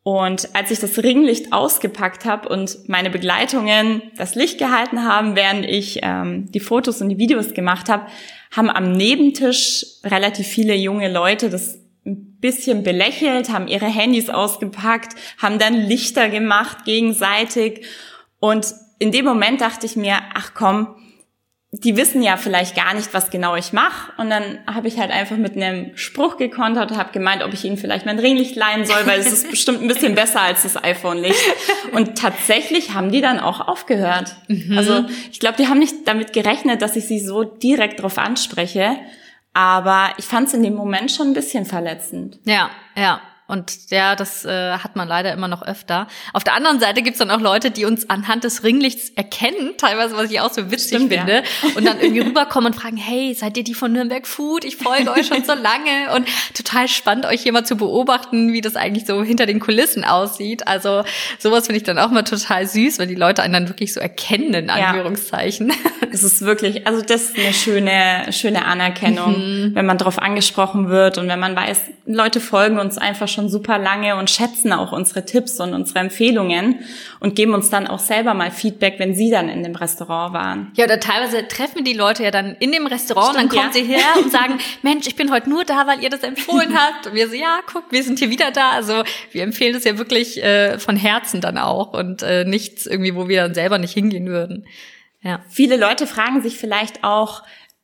[0.04, 5.66] Und als ich das Ringlicht ausgepackt habe und meine Begleitungen das Licht gehalten haben, während
[5.66, 8.08] ich ähm, die Fotos und die Videos gemacht habe,
[8.56, 15.16] haben am Nebentisch relativ viele junge Leute das ein bisschen belächelt, haben ihre Handys ausgepackt,
[15.38, 17.86] haben dann Lichter gemacht gegenseitig.
[18.40, 20.96] Und in dem Moment dachte ich mir, ach komm,
[21.74, 24.12] die wissen ja vielleicht gar nicht, was genau ich mache.
[24.18, 27.78] Und dann habe ich halt einfach mit einem Spruch gekontert, habe gemeint, ob ich ihnen
[27.78, 31.40] vielleicht mein Ringlicht leihen soll, weil es ist bestimmt ein bisschen besser als das iPhone-Licht.
[31.94, 34.36] Und tatsächlich haben die dann auch aufgehört.
[34.50, 34.78] Mhm.
[34.78, 38.98] Also ich glaube, die haben nicht damit gerechnet, dass ich sie so direkt drauf anspreche.
[39.54, 42.40] Aber ich fand es in dem Moment schon ein bisschen verletzend.
[42.44, 43.22] Ja, ja.
[43.52, 46.08] Und ja, das äh, hat man leider immer noch öfter.
[46.32, 50.16] Auf der anderen Seite gibt's dann auch Leute, die uns anhand des Ringlichts erkennen, teilweise,
[50.16, 51.70] was ich auch so witzig Stimmt, finde, ja.
[51.76, 54.64] und dann irgendwie rüberkommen und fragen, hey, seid ihr die von Nürnberg Food?
[54.64, 58.62] Ich folge euch schon so lange und total spannend, euch hier mal zu beobachten, wie
[58.62, 60.66] das eigentlich so hinter den Kulissen aussieht.
[60.68, 61.04] Also
[61.38, 64.00] sowas finde ich dann auch mal total süß, wenn die Leute einen dann wirklich so
[64.00, 65.70] erkennen, in Anführungszeichen.
[65.70, 65.76] Ja.
[66.10, 69.76] Das ist wirklich, also das ist eine schöne, schöne Anerkennung, mhm.
[69.76, 73.50] wenn man darauf angesprochen wird und wenn man weiß, Leute folgen uns einfach schon schon
[73.50, 76.80] super lange und schätzen auch unsere Tipps und unsere Empfehlungen
[77.20, 80.72] und geben uns dann auch selber mal Feedback, wenn sie dann in dem Restaurant waren.
[80.76, 83.74] Ja, oder teilweise treffen die Leute ja dann in dem Restaurant Stimmt, und dann kommen
[83.76, 83.88] ja.
[83.88, 87.08] sie her und sagen, Mensch, ich bin heute nur da, weil ihr das empfohlen habt.
[87.08, 88.72] Und wir so, ja, guck, wir sind hier wieder da.
[88.72, 93.16] Also wir empfehlen das ja wirklich äh, von Herzen dann auch und äh, nichts irgendwie,
[93.16, 94.68] wo wir dann selber nicht hingehen würden.
[95.24, 95.42] Ja.
[95.50, 97.44] Viele Leute fragen sich vielleicht auch,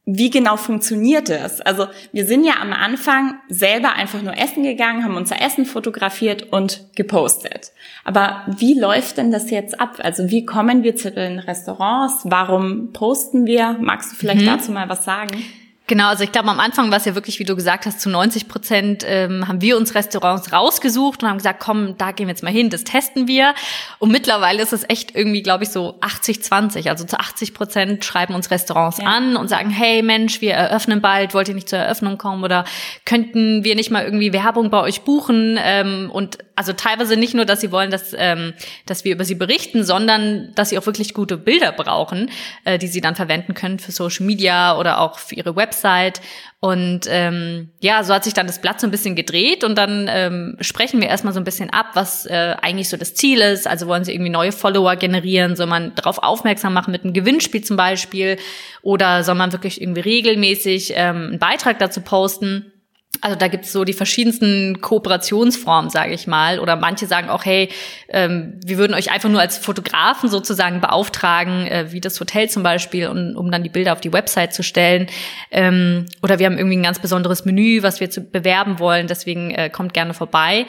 [0.09, 1.59] wie genau funktioniert es?
[1.59, 6.43] Also wir sind ja am Anfang selber einfach nur essen gegangen, haben unser Essen fotografiert
[6.53, 7.73] und gepostet.
[8.05, 9.97] Aber wie läuft denn das jetzt ab?
[10.01, 12.21] Also wie kommen wir zu den Restaurants?
[12.23, 13.75] Warum posten wir?
[13.81, 14.45] Magst du vielleicht mhm.
[14.45, 15.43] dazu mal was sagen?
[15.87, 18.09] Genau, also ich glaube, am Anfang war es ja wirklich, wie du gesagt hast, zu
[18.09, 22.33] 90 Prozent ähm, haben wir uns Restaurants rausgesucht und haben gesagt, komm, da gehen wir
[22.33, 23.53] jetzt mal hin, das testen wir.
[23.97, 26.89] Und mittlerweile ist es echt irgendwie, glaube ich, so 80, 20.
[26.89, 29.05] Also zu 80 Prozent schreiben uns Restaurants ja.
[29.05, 32.65] an und sagen, hey Mensch, wir eröffnen bald, wollt ihr nicht zur Eröffnung kommen oder
[33.05, 35.57] könnten wir nicht mal irgendwie Werbung bei euch buchen?
[35.57, 38.53] Ähm, und also teilweise nicht nur, dass sie wollen, dass, ähm,
[38.87, 42.31] dass wir über sie berichten, sondern dass sie auch wirklich gute Bilder brauchen,
[42.65, 46.19] äh, die sie dann verwenden können für Social Media oder auch für ihre Website.
[46.59, 50.07] Und ähm, ja, so hat sich dann das Blatt so ein bisschen gedreht und dann
[50.09, 53.67] ähm, sprechen wir erstmal so ein bisschen ab, was äh, eigentlich so das Ziel ist.
[53.67, 57.63] Also wollen sie irgendwie neue Follower generieren, soll man darauf aufmerksam machen mit einem Gewinnspiel
[57.63, 58.37] zum Beispiel
[58.81, 62.73] oder soll man wirklich irgendwie regelmäßig ähm, einen Beitrag dazu posten.
[63.21, 66.59] Also da gibt's so die verschiedensten Kooperationsformen, sage ich mal.
[66.59, 67.69] Oder manche sagen auch, hey,
[68.09, 72.63] ähm, wir würden euch einfach nur als Fotografen sozusagen beauftragen, äh, wie das Hotel zum
[72.63, 75.07] Beispiel, um, um dann die Bilder auf die Website zu stellen.
[75.51, 79.07] Ähm, oder wir haben irgendwie ein ganz besonderes Menü, was wir zu bewerben wollen.
[79.07, 80.65] Deswegen äh, kommt gerne vorbei.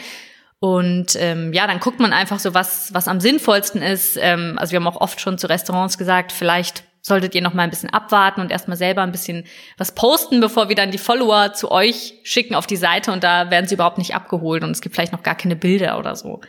[0.60, 4.18] Und ähm, ja, dann guckt man einfach so, was, was am sinnvollsten ist.
[4.20, 7.62] Ähm, also wir haben auch oft schon zu Restaurants gesagt, vielleicht solltet ihr noch mal
[7.62, 9.44] ein bisschen abwarten und erstmal selber ein bisschen
[9.76, 13.50] was posten, bevor wir dann die Follower zu euch schicken auf die Seite und da
[13.50, 16.40] werden sie überhaupt nicht abgeholt und es gibt vielleicht noch gar keine Bilder oder so.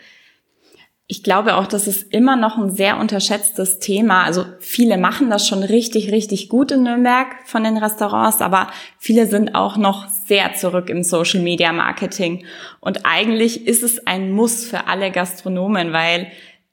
[1.11, 4.25] Ich glaube auch, das ist immer noch ein sehr unterschätztes Thema.
[4.25, 8.67] Also viele machen das schon richtig, richtig gut in Nürnberg von den Restaurants, aber
[8.99, 12.45] viele sind auch noch sehr zurück im Social Media Marketing.
[12.79, 16.27] Und eigentlich ist es ein Muss für alle Gastronomen, weil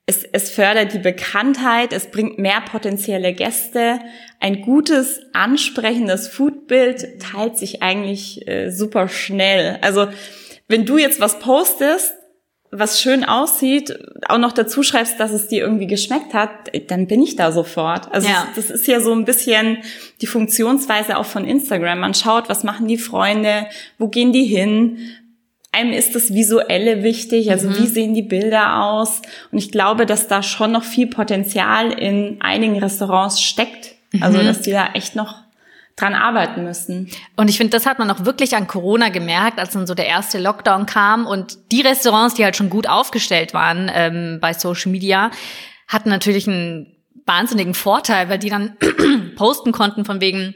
[0.09, 3.99] es, es fördert die Bekanntheit, es bringt mehr potenzielle Gäste.
[4.39, 9.77] Ein gutes, ansprechendes Foodbild teilt sich eigentlich äh, super schnell.
[9.81, 10.07] Also
[10.69, 12.13] wenn du jetzt was postest,
[12.71, 16.49] was schön aussieht, auch noch dazu schreibst, dass es dir irgendwie geschmeckt hat,
[16.87, 18.11] dann bin ich da sofort.
[18.13, 18.47] Also ja.
[18.55, 19.79] das ist ja so ein bisschen
[20.21, 21.99] die Funktionsweise auch von Instagram.
[21.99, 23.67] Man schaut, was machen die Freunde,
[23.97, 24.99] wo gehen die hin,
[25.77, 27.77] einem ist das Visuelle wichtig, also mhm.
[27.77, 29.21] wie sehen die Bilder aus.
[29.51, 33.95] Und ich glaube, dass da schon noch viel Potenzial in einigen Restaurants steckt.
[34.21, 34.45] Also, mhm.
[34.45, 35.35] dass die da echt noch
[35.97, 37.09] dran arbeiten müssen.
[37.35, 40.05] Und ich finde, das hat man auch wirklich an Corona gemerkt, als dann so der
[40.05, 44.91] erste Lockdown kam und die Restaurants, die halt schon gut aufgestellt waren ähm, bei Social
[44.91, 45.31] Media,
[45.87, 48.77] hatten natürlich einen wahnsinnigen Vorteil, weil die dann
[49.35, 50.53] posten konnten von wegen,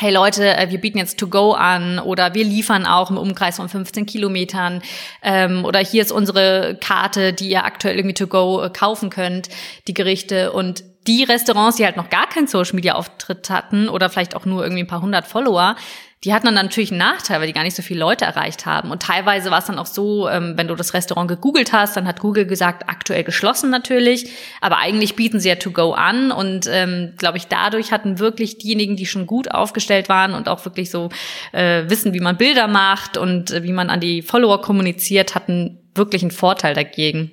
[0.00, 3.68] hey Leute, äh, wir bieten jetzt To-Go an oder wir liefern auch im Umkreis von
[3.68, 4.82] 15 Kilometern.
[5.22, 9.48] Ähm, oder hier ist unsere Karte, die ihr aktuell irgendwie To-Go äh, kaufen könnt,
[9.86, 10.52] die Gerichte.
[10.52, 14.82] Und die Restaurants, die halt noch gar keinen Social-Media-Auftritt hatten oder vielleicht auch nur irgendwie
[14.82, 15.76] ein paar hundert Follower,
[16.24, 18.90] die hatten dann natürlich einen Nachteil, weil die gar nicht so viele Leute erreicht haben.
[18.90, 22.06] Und teilweise war es dann auch so, ähm, wenn du das Restaurant gegoogelt hast, dann
[22.06, 24.30] hat Google gesagt, aktuell geschlossen natürlich,
[24.62, 26.32] aber eigentlich bieten sie ja To-Go an.
[26.32, 30.64] Und ähm, glaube ich, dadurch hatten wirklich diejenigen, die schon gut aufgestellt waren und auch
[30.64, 31.10] wirklich so
[31.52, 35.78] äh, wissen, wie man Bilder macht und äh, wie man an die Follower kommuniziert, hatten
[35.94, 37.32] wirklich einen Vorteil dagegen.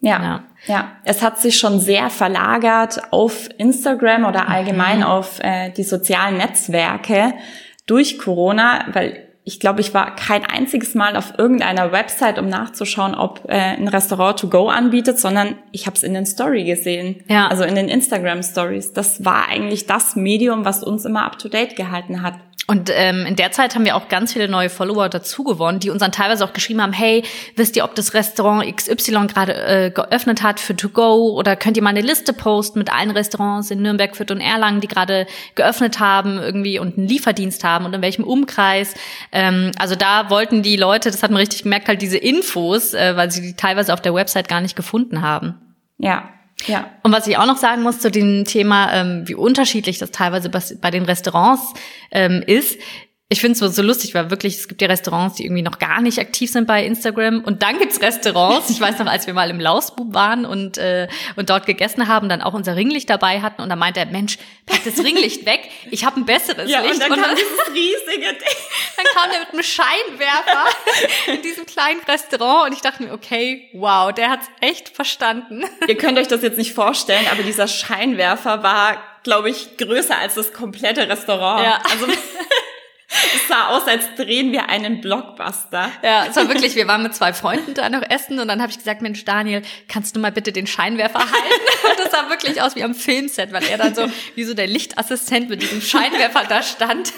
[0.00, 0.92] Ja, ja, ja.
[1.04, 5.04] Es hat sich schon sehr verlagert auf Instagram oder allgemein mhm.
[5.04, 7.34] auf äh, die sozialen Netzwerke
[7.90, 13.16] durch Corona, weil ich glaube, ich war kein einziges Mal auf irgendeiner Website, um nachzuschauen,
[13.16, 17.24] ob äh, ein Restaurant to go anbietet, sondern ich habe es in den Story gesehen,
[17.28, 17.48] ja.
[17.48, 18.92] also in den Instagram Stories.
[18.92, 22.34] Das war eigentlich das Medium, was uns immer up to date gehalten hat.
[22.70, 25.90] Und ähm, in der Zeit haben wir auch ganz viele neue Follower dazu gewonnen, die
[25.90, 27.24] uns dann teilweise auch geschrieben haben, hey,
[27.56, 31.82] wisst ihr, ob das Restaurant XY gerade äh, geöffnet hat für To-Go oder könnt ihr
[31.82, 35.98] mal eine Liste posten mit allen Restaurants in Nürnberg, Fürth und Erlangen, die gerade geöffnet
[35.98, 38.94] haben irgendwie und einen Lieferdienst haben und in welchem Umkreis.
[39.40, 43.16] Ähm, also da wollten die Leute, das hat man richtig gemerkt, halt diese Infos, äh,
[43.16, 45.54] weil sie die teilweise auf der Website gar nicht gefunden haben.
[45.96, 46.28] Ja,
[46.66, 46.90] ja.
[47.02, 50.50] Und was ich auch noch sagen muss zu dem Thema, ähm, wie unterschiedlich das teilweise
[50.50, 51.72] bei den Restaurants
[52.10, 52.78] ähm, ist,
[53.32, 55.78] ich finde es so, so lustig, weil wirklich, es gibt ja Restaurants, die irgendwie noch
[55.78, 57.44] gar nicht aktiv sind bei Instagram.
[57.44, 58.68] Und dann gibt's Restaurants.
[58.70, 62.28] Ich weiß noch, als wir mal im Lausbub waren und, äh, und dort gegessen haben,
[62.28, 63.62] dann auch unser Ringlicht dabei hatten.
[63.62, 65.60] Und da meinte er, Mensch, pack das Ringlicht weg.
[65.92, 66.94] Ich habe ein besseres ja, Licht.
[66.94, 68.56] Und dann und kam dieses riesige Ding.
[68.96, 70.64] Dann kam der mit einem Scheinwerfer
[71.32, 72.66] in diesem kleinen Restaurant.
[72.66, 75.62] Und ich dachte mir, okay, wow, der hat's echt verstanden.
[75.86, 80.34] Ihr könnt euch das jetzt nicht vorstellen, aber dieser Scheinwerfer war, glaube ich, größer als
[80.34, 81.64] das komplette Restaurant.
[81.64, 81.80] Ja.
[81.92, 82.06] Also
[83.10, 85.90] es sah aus, als drehen wir einen Blockbuster.
[86.02, 88.70] Ja, es war wirklich, wir waren mit zwei Freunden da noch essen und dann habe
[88.70, 91.32] ich gesagt, Mensch, Daniel, kannst du mal bitte den Scheinwerfer halten?
[91.90, 94.66] Und das sah wirklich aus wie am Filmset, weil er dann so wie so der
[94.66, 97.12] Lichtassistent mit diesem Scheinwerfer da stand.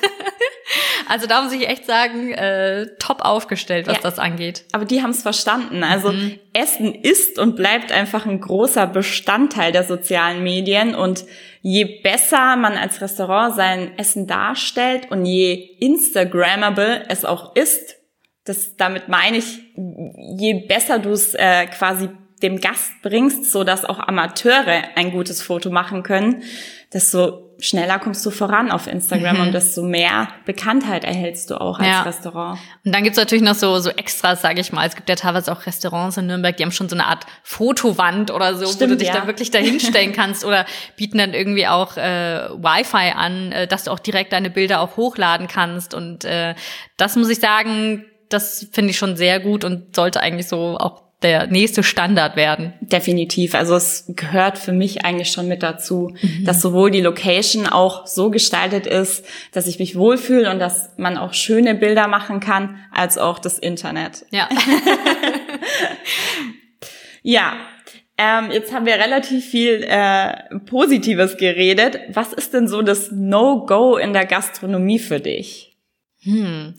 [1.09, 4.03] Also da muss ich echt sagen, äh, top aufgestellt, was ja.
[4.03, 4.65] das angeht.
[4.73, 5.85] Aber die haben es verstanden.
[5.85, 6.39] Also mhm.
[6.53, 11.25] Essen ist und bleibt einfach ein großer Bestandteil der sozialen Medien und
[11.61, 17.97] je besser man als Restaurant sein Essen darstellt und je Instagrammable es auch ist,
[18.45, 22.09] das damit meine ich, je besser du es äh, quasi
[22.43, 26.43] dem Gast bringst, so dass auch Amateure ein gutes Foto machen können,
[26.93, 29.43] desto schneller kommst du voran auf Instagram mhm.
[29.43, 32.03] und desto mehr Bekanntheit erhältst du auch als ja.
[32.03, 32.59] Restaurant.
[32.85, 34.87] Und dann gibt's natürlich noch so, so Extras, sage ich mal.
[34.87, 38.33] Es gibt ja teilweise auch Restaurants in Nürnberg, die haben schon so eine Art Fotowand
[38.33, 39.21] oder so, Stimmt, wo du dich ja.
[39.21, 43.93] da wirklich dahinstellen kannst oder bieten dann irgendwie auch äh, Wi-Fi an, äh, dass du
[43.93, 45.95] auch direkt deine Bilder auch hochladen kannst.
[45.95, 46.57] Und äh,
[46.97, 51.12] das muss ich sagen, das finde ich schon sehr gut und sollte eigentlich so auch
[51.23, 52.73] der nächste Standard werden.
[52.81, 53.55] Definitiv.
[53.55, 56.45] Also es gehört für mich eigentlich schon mit dazu, mhm.
[56.45, 61.17] dass sowohl die Location auch so gestaltet ist, dass ich mich wohlfühle und dass man
[61.17, 64.27] auch schöne Bilder machen kann, als auch das Internet.
[64.31, 64.49] Ja.
[67.23, 67.55] ja.
[68.19, 71.99] Ähm, jetzt haben wir relativ viel äh, Positives geredet.
[72.13, 75.77] Was ist denn so das No-Go in der Gastronomie für dich?
[76.23, 76.75] Hm.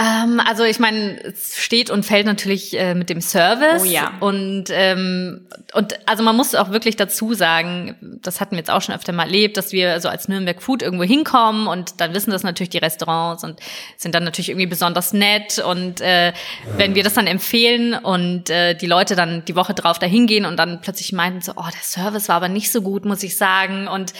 [0.00, 3.82] Ähm, also ich meine, es steht und fällt natürlich äh, mit dem Service.
[3.82, 4.12] Oh ja.
[4.20, 8.80] Und, ähm, und also man muss auch wirklich dazu sagen, das hatten wir jetzt auch
[8.80, 12.30] schon öfter mal erlebt, dass wir so als Nürnberg Food irgendwo hinkommen und dann wissen
[12.30, 13.58] das natürlich die Restaurants und
[13.96, 15.58] sind dann natürlich irgendwie besonders nett.
[15.58, 16.32] Und äh,
[16.76, 20.44] wenn wir das dann empfehlen und äh, die Leute dann die Woche drauf dahin gehen
[20.44, 23.36] und dann plötzlich meinten so, oh, der Service war aber nicht so gut, muss ich
[23.36, 23.88] sagen.
[23.88, 24.12] Und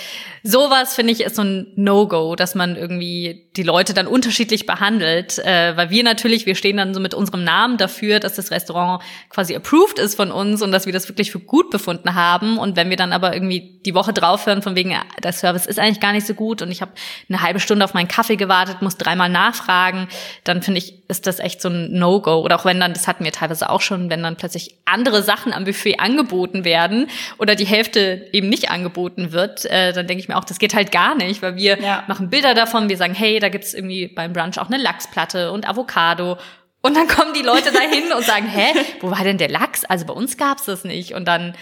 [0.43, 5.39] sowas finde ich ist so ein No-Go, dass man irgendwie die Leute dann unterschiedlich behandelt.
[5.39, 8.51] Äh, äh, weil wir natürlich, wir stehen dann so mit unserem Namen dafür, dass das
[8.51, 12.59] Restaurant quasi approved ist von uns und dass wir das wirklich für gut befunden haben.
[12.59, 15.79] Und wenn wir dann aber irgendwie die Woche drauf hören, von wegen, der Service ist
[15.79, 16.93] eigentlich gar nicht so gut und ich habe
[17.29, 20.09] eine halbe Stunde auf meinen Kaffee gewartet, muss dreimal nachfragen,
[20.45, 22.41] dann finde ich, ist das echt so ein No-Go.
[22.43, 25.53] Oder auch wenn dann, das hatten wir teilweise auch schon, wenn dann plötzlich andere Sachen
[25.53, 30.29] am Buffet angeboten werden oder die Hälfte eben nicht angeboten wird, äh, dann denke ich
[30.29, 32.05] mir auch, das geht halt gar nicht, weil wir ja.
[32.09, 35.69] machen Bilder davon, wir sagen, hey, da gibt's irgendwie beim Brunch auch eine Lachsplatte und
[35.69, 36.39] Avocado.
[36.81, 39.85] Und dann kommen die Leute dahin und sagen, hä, wo war denn der Lachs?
[39.85, 41.13] Also bei uns gab's das nicht.
[41.13, 41.55] Und dann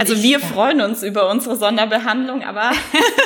[0.00, 0.46] also wir ja.
[0.46, 2.72] freuen uns über unsere Sonderbehandlung, aber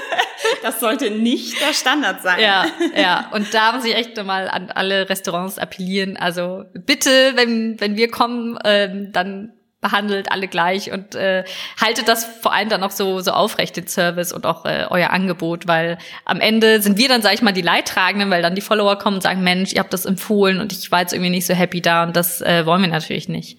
[0.62, 2.40] das sollte nicht der Standard sein.
[2.40, 3.30] Ja, ja.
[3.32, 6.16] Und da muss ich echt nochmal an alle Restaurants appellieren.
[6.16, 11.44] Also bitte, wenn, wenn wir kommen, ähm, dann behandelt alle gleich und äh,
[11.80, 15.10] haltet das vor allem dann auch so so aufrecht den Service und auch äh, euer
[15.10, 18.60] Angebot, weil am Ende sind wir dann sage ich mal die Leidtragenden, weil dann die
[18.60, 21.46] Follower kommen und sagen Mensch, ihr habt das empfohlen und ich war jetzt irgendwie nicht
[21.46, 23.58] so happy da und das äh, wollen wir natürlich nicht.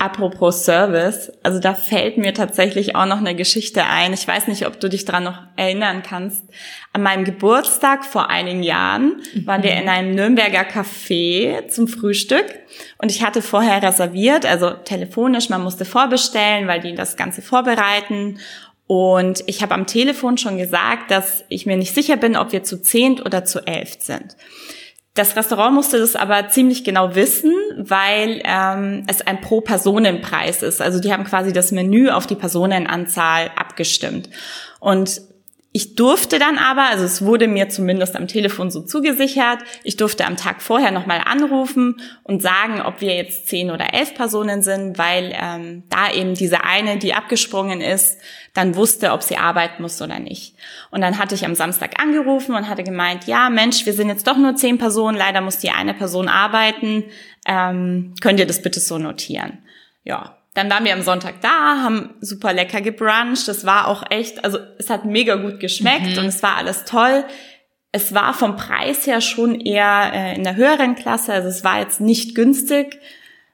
[0.00, 4.14] Apropos Service, also da fällt mir tatsächlich auch noch eine Geschichte ein.
[4.14, 6.42] Ich weiß nicht, ob du dich dran noch erinnern kannst.
[6.94, 12.46] An meinem Geburtstag vor einigen Jahren waren wir in einem Nürnberger Café zum Frühstück
[12.96, 18.38] und ich hatte vorher reserviert, also telefonisch, man musste vorbestellen, weil die das Ganze vorbereiten
[18.86, 22.64] und ich habe am Telefon schon gesagt, dass ich mir nicht sicher bin, ob wir
[22.64, 24.34] zu zehnt oder zu elf sind.
[25.14, 30.80] Das Restaurant musste das aber ziemlich genau wissen, weil ähm, es ein Pro-Personen-Preis ist.
[30.80, 34.30] Also die haben quasi das Menü auf die Personenanzahl abgestimmt.
[34.78, 35.20] Und
[35.72, 40.26] ich durfte dann aber, also es wurde mir zumindest am Telefon so zugesichert, ich durfte
[40.26, 44.98] am Tag vorher nochmal anrufen und sagen, ob wir jetzt zehn oder elf Personen sind,
[44.98, 48.18] weil ähm, da eben diese eine, die abgesprungen ist,
[48.52, 50.56] dann wusste, ob sie arbeiten muss oder nicht.
[50.90, 54.26] Und dann hatte ich am Samstag angerufen und hatte gemeint, ja Mensch, wir sind jetzt
[54.26, 57.04] doch nur zehn Personen, leider muss die eine Person arbeiten,
[57.46, 59.58] ähm, könnt ihr das bitte so notieren?
[60.02, 63.46] Ja, dann waren wir am Sonntag da, haben super lecker gebruncht.
[63.46, 66.18] Das war auch echt, also es hat mega gut geschmeckt mhm.
[66.18, 67.24] und es war alles toll.
[67.92, 71.80] Es war vom Preis her schon eher äh, in der höheren Klasse, also es war
[71.80, 73.00] jetzt nicht günstig.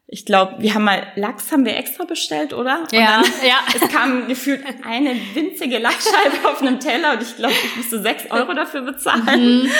[0.08, 2.82] Ich glaube, wir haben mal Lachs haben wir extra bestellt, oder?
[2.82, 3.58] Und ja, ja.
[3.74, 8.30] Es kam gefühlt eine winzige Lachsscheibe auf einem Teller und ich glaube, ich musste sechs
[8.30, 9.62] Euro dafür bezahlen.
[9.62, 9.70] Mhm.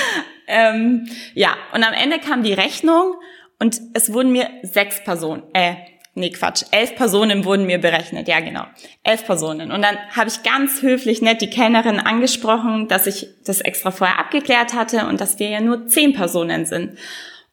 [0.49, 3.15] Ähm, ja, und am Ende kam die Rechnung
[3.59, 5.75] und es wurden mir sechs Personen, äh,
[6.19, 6.65] Nee, Quatsch.
[6.71, 8.27] Elf Personen wurden mir berechnet.
[8.27, 8.65] Ja, genau.
[9.03, 9.71] Elf Personen.
[9.71, 14.19] Und dann habe ich ganz höflich nett die Kellnerin angesprochen, dass ich das extra vorher
[14.19, 16.97] abgeklärt hatte und dass wir ja nur zehn Personen sind.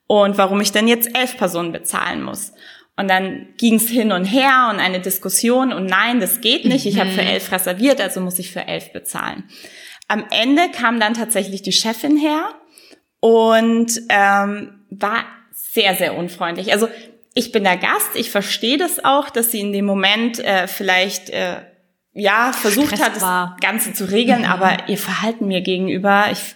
[0.08, 2.54] Und warum ich denn jetzt elf Personen bezahlen muss.
[2.96, 6.86] Und dann ging es hin und her und eine Diskussion und nein, das geht nicht.
[6.86, 7.28] Ich habe für mhm.
[7.28, 9.44] elf reserviert, also muss ich für elf bezahlen.
[10.08, 12.54] Am Ende kam dann tatsächlich die Chefin her
[13.20, 16.72] und ähm, war sehr, sehr unfreundlich.
[16.72, 16.88] Also
[17.34, 21.30] ich bin der Gast, ich verstehe das auch, dass sie in dem Moment äh, vielleicht
[21.30, 21.62] äh,
[22.14, 23.58] ja versucht Stress hat, war.
[23.60, 24.48] das Ganze zu regeln, mhm.
[24.48, 26.56] aber ihr Verhalten mir gegenüber, ich,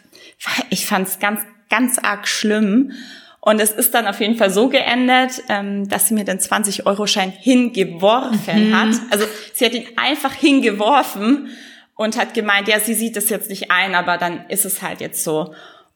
[0.69, 2.91] ich fand es ganz ganz arg schlimm.
[3.39, 7.31] Und es ist dann auf jeden Fall so geendet, ähm, dass sie mir den 20-Euro-Schein
[7.31, 8.75] hingeworfen mhm.
[8.75, 8.95] hat.
[9.09, 11.49] Also sie hat ihn einfach hingeworfen
[11.95, 14.99] und hat gemeint, ja, sie sieht das jetzt nicht ein, aber dann ist es halt
[14.99, 15.53] jetzt so.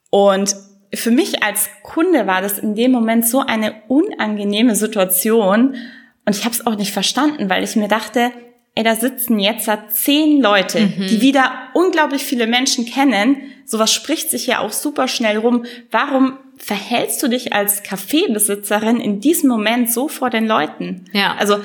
[0.08, 0.56] Und
[0.94, 5.76] für mich als Kunde war das in dem Moment so eine unangenehme Situation
[6.24, 8.30] und ich habe es auch nicht verstanden, weil ich mir dachte,
[8.74, 11.06] ey, da sitzen jetzt zehn Leute, mhm.
[11.08, 13.36] die wieder unglaublich viele Menschen kennen.
[13.64, 15.64] Sowas spricht sich ja auch super schnell rum.
[15.90, 21.06] Warum verhältst du dich als Kaffeebesitzerin in diesem Moment so vor den Leuten?
[21.12, 21.34] Ja.
[21.38, 21.58] Also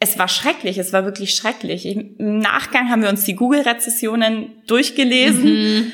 [0.00, 1.86] es war schrecklich, es war wirklich schrecklich.
[1.86, 5.44] Im Nachgang haben wir uns die Google-Rezessionen durchgelesen.
[5.44, 5.92] Mhm.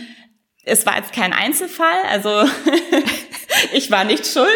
[0.65, 2.31] Es war jetzt kein Einzelfall, also
[3.75, 4.49] ich war nicht schuld.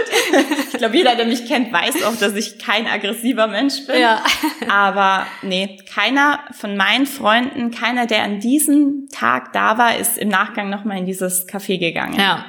[0.73, 4.01] Ich glaube, jeder, der mich kennt, weiß auch, dass ich kein aggressiver Mensch bin.
[4.01, 4.23] Ja.
[4.71, 10.29] Aber nee, keiner von meinen Freunden, keiner, der an diesem Tag da war, ist im
[10.29, 12.19] Nachgang nochmal in dieses Café gegangen.
[12.19, 12.45] Ja.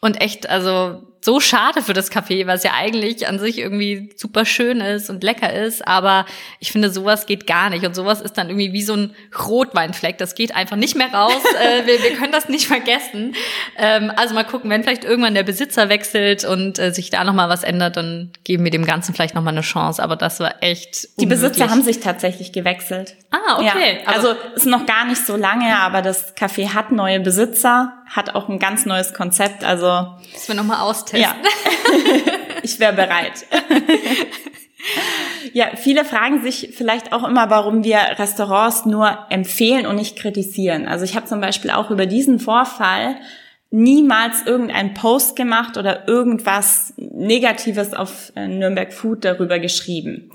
[0.00, 4.44] Und echt, also so schade für das Café, was ja eigentlich an sich irgendwie super
[4.44, 6.24] schön ist und lecker ist, aber
[6.60, 10.18] ich finde, sowas geht gar nicht und sowas ist dann irgendwie wie so ein Rotweinfleck,
[10.18, 13.34] das geht einfach nicht mehr raus, äh, wir, wir können das nicht vergessen.
[13.76, 17.48] Ähm, also mal gucken, wenn vielleicht irgendwann der Besitzer wechselt und äh, sich da nochmal
[17.48, 21.08] was ändert, dann geben wir dem Ganzen vielleicht nochmal eine Chance, aber das war echt
[21.18, 23.16] Die Besitzer haben sich tatsächlich gewechselt.
[23.32, 23.98] Ah, okay.
[24.04, 28.36] Ja, also ist noch gar nicht so lange, aber das Café hat neue Besitzer, hat
[28.36, 31.15] auch ein ganz neues Konzept, also Müssen wir nochmal austesten.
[31.20, 31.34] Ja.
[32.62, 33.46] ich wäre bereit.
[35.52, 40.86] ja, viele fragen sich vielleicht auch immer, warum wir Restaurants nur empfehlen und nicht kritisieren.
[40.86, 43.16] Also ich habe zum Beispiel auch über diesen Vorfall
[43.70, 50.30] niemals irgendeinen Post gemacht oder irgendwas Negatives auf äh, Nürnberg Food darüber geschrieben.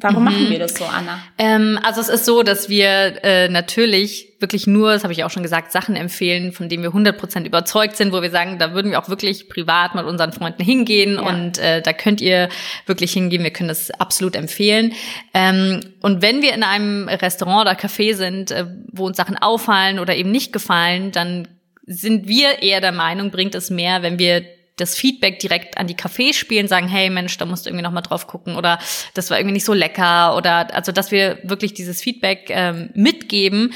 [0.00, 0.24] Warum mhm.
[0.26, 1.20] machen wir das so, Anna?
[1.38, 5.30] Ähm, also es ist so, dass wir äh, natürlich wirklich nur, das habe ich auch
[5.30, 8.92] schon gesagt, Sachen empfehlen, von denen wir 100% überzeugt sind, wo wir sagen, da würden
[8.92, 11.22] wir auch wirklich privat mit unseren Freunden hingehen ja.
[11.22, 12.48] und äh, da könnt ihr
[12.86, 14.92] wirklich hingehen, wir können das absolut empfehlen.
[15.34, 19.98] Ähm, und wenn wir in einem Restaurant oder Café sind, äh, wo uns Sachen auffallen
[19.98, 21.48] oder eben nicht gefallen, dann
[21.86, 24.44] sind wir eher der Meinung, bringt es mehr, wenn wir
[24.78, 27.92] das Feedback direkt an die Cafés spielen, sagen, hey Mensch, da musst du irgendwie noch
[27.92, 28.78] mal drauf gucken oder
[29.14, 33.72] das war irgendwie nicht so lecker oder also, dass wir wirklich dieses Feedback ähm, mitgeben,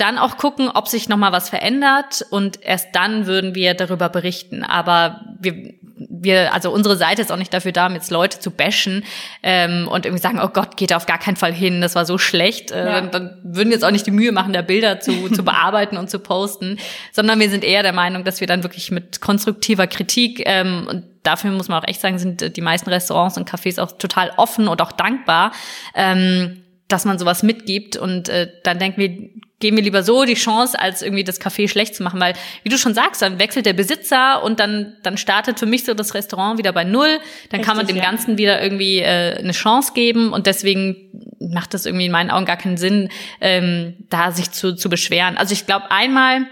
[0.00, 4.08] dann auch gucken, ob sich noch mal was verändert und erst dann würden wir darüber
[4.08, 4.64] berichten.
[4.64, 5.74] Aber wir
[6.08, 9.04] wir, also unsere Seite ist auch nicht dafür da, um jetzt Leute zu bashen
[9.42, 12.06] ähm, und irgendwie sagen, oh Gott, geht da auf gar keinen Fall hin, das war
[12.06, 12.70] so schlecht.
[12.70, 13.00] Äh, ja.
[13.02, 16.10] dann würden wir jetzt auch nicht die Mühe machen, da Bilder zu, zu bearbeiten und
[16.10, 16.78] zu posten,
[17.12, 21.04] sondern wir sind eher der Meinung, dass wir dann wirklich mit konstruktiver Kritik ähm, und
[21.22, 24.68] dafür muss man auch echt sagen, sind die meisten Restaurants und Cafés auch total offen
[24.68, 25.52] und auch dankbar.
[25.94, 29.30] Ähm, dass man sowas mitgibt und äh, dann denken wir,
[29.60, 32.70] geben wir lieber so die Chance, als irgendwie das Café schlecht zu machen, weil wie
[32.70, 36.14] du schon sagst, dann wechselt der Besitzer und dann dann startet für mich so das
[36.14, 37.18] Restaurant wieder bei null,
[37.50, 38.02] dann Richtig, kann man dem ja.
[38.02, 40.96] Ganzen wieder irgendwie äh, eine Chance geben und deswegen
[41.38, 45.36] macht das irgendwie in meinen Augen gar keinen Sinn, ähm, da sich zu zu beschweren.
[45.36, 46.46] Also ich glaube einmal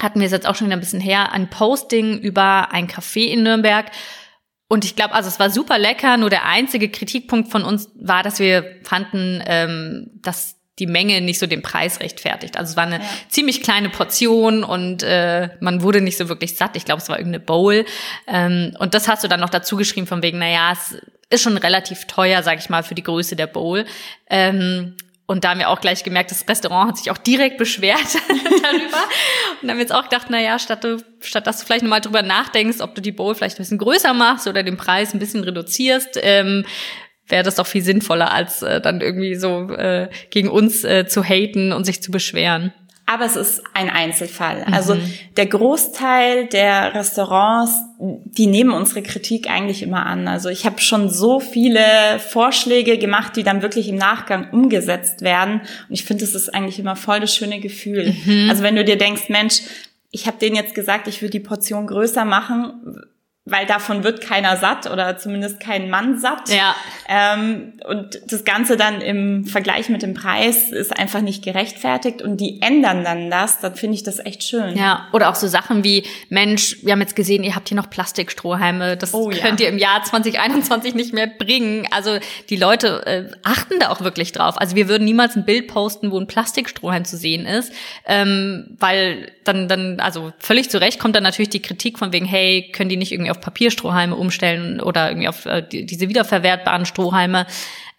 [0.00, 3.26] hatten wir es jetzt auch schon wieder ein bisschen her, ein Posting über ein Café
[3.26, 3.90] in Nürnberg
[4.68, 8.22] und ich glaube, also es war super lecker, nur der einzige Kritikpunkt von uns war,
[8.22, 12.56] dass wir fanden, ähm, dass die Menge nicht so den Preis rechtfertigt.
[12.56, 13.04] Also es war eine ja.
[13.28, 16.76] ziemlich kleine Portion und äh, man wurde nicht so wirklich satt.
[16.76, 17.84] Ich glaube, es war irgendeine Bowl.
[18.26, 20.96] Ähm, und das hast du dann noch dazu geschrieben von wegen, naja, es
[21.30, 23.84] ist schon relativ teuer, sag ich mal, für die Größe der Bowl.
[24.28, 24.96] Ähm,
[25.26, 27.98] und da haben wir auch gleich gemerkt, das Restaurant hat sich auch direkt beschwert
[28.28, 28.98] darüber.
[29.62, 32.22] Und haben jetzt auch gedacht, na ja, statt, du, statt dass du vielleicht nochmal drüber
[32.22, 35.42] nachdenkst, ob du die Bowl vielleicht ein bisschen größer machst oder den Preis ein bisschen
[35.42, 36.66] reduzierst, ähm,
[37.28, 41.22] wäre das doch viel sinnvoller, als äh, dann irgendwie so äh, gegen uns äh, zu
[41.22, 42.72] haten und sich zu beschweren.
[43.06, 44.64] Aber es ist ein Einzelfall.
[44.70, 45.02] Also mhm.
[45.36, 50.26] der Großteil der Restaurants, die nehmen unsere Kritik eigentlich immer an.
[50.26, 55.60] Also ich habe schon so viele Vorschläge gemacht, die dann wirklich im Nachgang umgesetzt werden.
[55.60, 58.14] Und ich finde, es ist eigentlich immer voll das schöne Gefühl.
[58.24, 58.48] Mhm.
[58.48, 59.60] Also wenn du dir denkst, Mensch,
[60.10, 63.02] ich habe denen jetzt gesagt, ich würde die Portion größer machen,
[63.46, 66.48] weil davon wird keiner satt oder zumindest kein Mann satt.
[66.48, 66.74] Ja.
[67.06, 72.38] Ähm, und das Ganze dann im Vergleich mit dem Preis ist einfach nicht gerechtfertigt und
[72.38, 74.78] die ändern dann das, dann finde ich das echt schön.
[74.78, 77.90] Ja, oder auch so Sachen wie, Mensch, wir haben jetzt gesehen, ihr habt hier noch
[77.90, 79.66] Plastikstrohhalme, das oh, könnt ja.
[79.66, 81.86] ihr im Jahr 2021 nicht mehr bringen.
[81.90, 82.18] Also
[82.48, 84.58] die Leute äh, achten da auch wirklich drauf.
[84.58, 87.74] Also wir würden niemals ein Bild posten, wo ein Plastikstrohhalm zu sehen ist,
[88.06, 92.24] ähm, weil dann, dann, also völlig zu Recht kommt dann natürlich die Kritik von wegen,
[92.24, 97.46] hey, können die nicht irgendwie auf Papierstrohhalme umstellen oder irgendwie auf äh, diese wiederverwertbaren Strohhalme.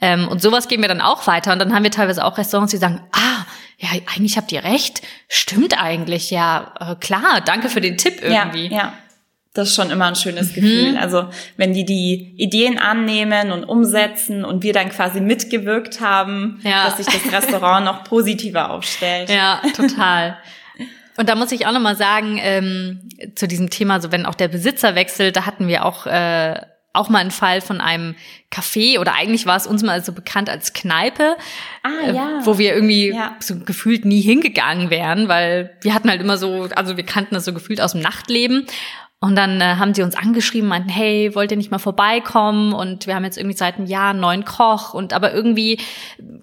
[0.01, 1.53] Ähm, und sowas gehen wir dann auch weiter.
[1.53, 3.45] Und dann haben wir teilweise auch Restaurants, die sagen, ah,
[3.77, 5.01] ja, eigentlich habt ihr recht.
[5.27, 8.67] Stimmt eigentlich, ja, äh, klar, danke für den Tipp irgendwie.
[8.67, 8.93] Ja, ja.
[9.53, 10.55] Das ist schon immer ein schönes mhm.
[10.55, 10.97] Gefühl.
[10.97, 16.85] Also wenn die die Ideen annehmen und umsetzen und wir dann quasi mitgewirkt haben, ja.
[16.85, 19.29] dass sich das Restaurant noch positiver aufstellt.
[19.29, 20.37] Ja, total.
[21.17, 24.47] Und da muss ich auch nochmal sagen, ähm, zu diesem Thema, so wenn auch der
[24.47, 26.59] Besitzer wechselt, da hatten wir auch äh,
[26.95, 28.15] auch mal einen Fall von einem
[28.51, 31.35] Café oder eigentlich war es uns mal so bekannt als Kneipe,
[31.83, 32.39] ah, äh, ja.
[32.39, 33.35] äh, wo wir irgendwie ja.
[33.39, 37.45] so gefühlt nie hingegangen wären, weil wir hatten halt immer so, also wir kannten das
[37.45, 38.65] so gefühlt aus dem Nachtleben
[39.21, 42.73] und dann äh, haben sie uns angeschrieben, meinten, hey, wollt ihr nicht mal vorbeikommen?
[42.73, 45.79] Und wir haben jetzt irgendwie seit einem Jahr einen neuen Koch und aber irgendwie,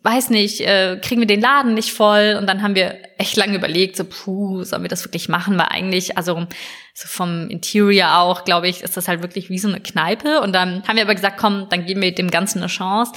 [0.03, 2.37] weiß nicht, äh, kriegen wir den Laden nicht voll.
[2.39, 5.59] Und dann haben wir echt lange überlegt, so, puh, sollen wir das wirklich machen?
[5.59, 6.47] Weil eigentlich, also
[6.95, 10.41] so vom Interior auch, glaube ich, ist das halt wirklich wie so eine Kneipe.
[10.41, 13.13] Und dann haben wir aber gesagt, komm, dann geben wir dem Ganzen eine Chance.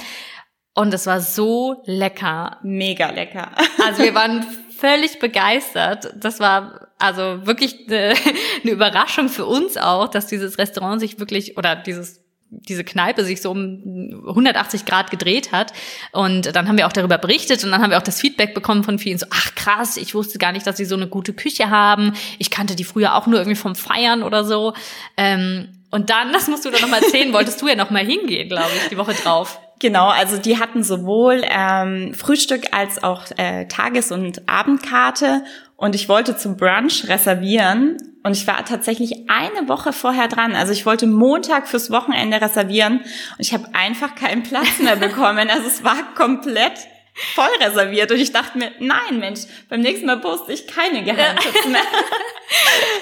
[0.74, 2.58] Und es war so lecker.
[2.62, 3.52] Mega lecker.
[3.84, 4.46] Also wir waren
[4.78, 6.12] völlig begeistert.
[6.16, 8.14] Das war also wirklich eine,
[8.62, 13.42] eine Überraschung für uns auch, dass dieses Restaurant sich wirklich oder dieses diese Kneipe sich
[13.42, 15.72] so um 180 Grad gedreht hat.
[16.12, 18.84] Und dann haben wir auch darüber berichtet und dann haben wir auch das Feedback bekommen
[18.84, 21.70] von vielen so, ach krass, ich wusste gar nicht, dass sie so eine gute Küche
[21.70, 22.12] haben.
[22.38, 24.74] Ich kannte die früher auch nur irgendwie vom Feiern oder so.
[25.16, 28.70] Ähm, und dann, das musst du doch nochmal erzählen, wolltest du ja nochmal hingehen, glaube
[28.76, 29.60] ich, die Woche drauf.
[29.78, 35.44] Genau, also die hatten sowohl ähm, Frühstück als auch äh, Tages- und Abendkarte
[35.76, 40.54] und ich wollte zum Brunch reservieren und ich war tatsächlich eine Woche vorher dran.
[40.54, 45.50] Also ich wollte Montag fürs Wochenende reservieren und ich habe einfach keinen Platz mehr bekommen.
[45.50, 46.88] Also es war komplett
[47.34, 51.66] voll reserviert und ich dachte mir, nein Mensch, beim nächsten Mal poste ich keine Geheimtipps
[51.66, 51.80] mehr.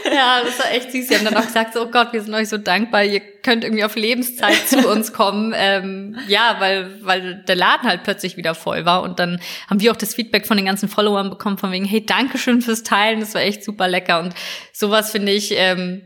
[0.14, 1.08] ja, das war echt süß.
[1.08, 3.64] Sie haben dann auch gesagt, so, oh Gott, wir sind euch so dankbar, ihr könnt
[3.64, 5.52] irgendwie auf Lebenszeit zu uns kommen.
[5.56, 9.02] Ähm, ja, weil, weil der Laden halt plötzlich wieder voll war.
[9.02, 12.06] Und dann haben wir auch das Feedback von den ganzen Followern bekommen, von wegen, hey,
[12.06, 14.20] Dankeschön fürs Teilen, das war echt super lecker.
[14.20, 14.34] Und
[14.72, 16.02] sowas finde ich, ähm,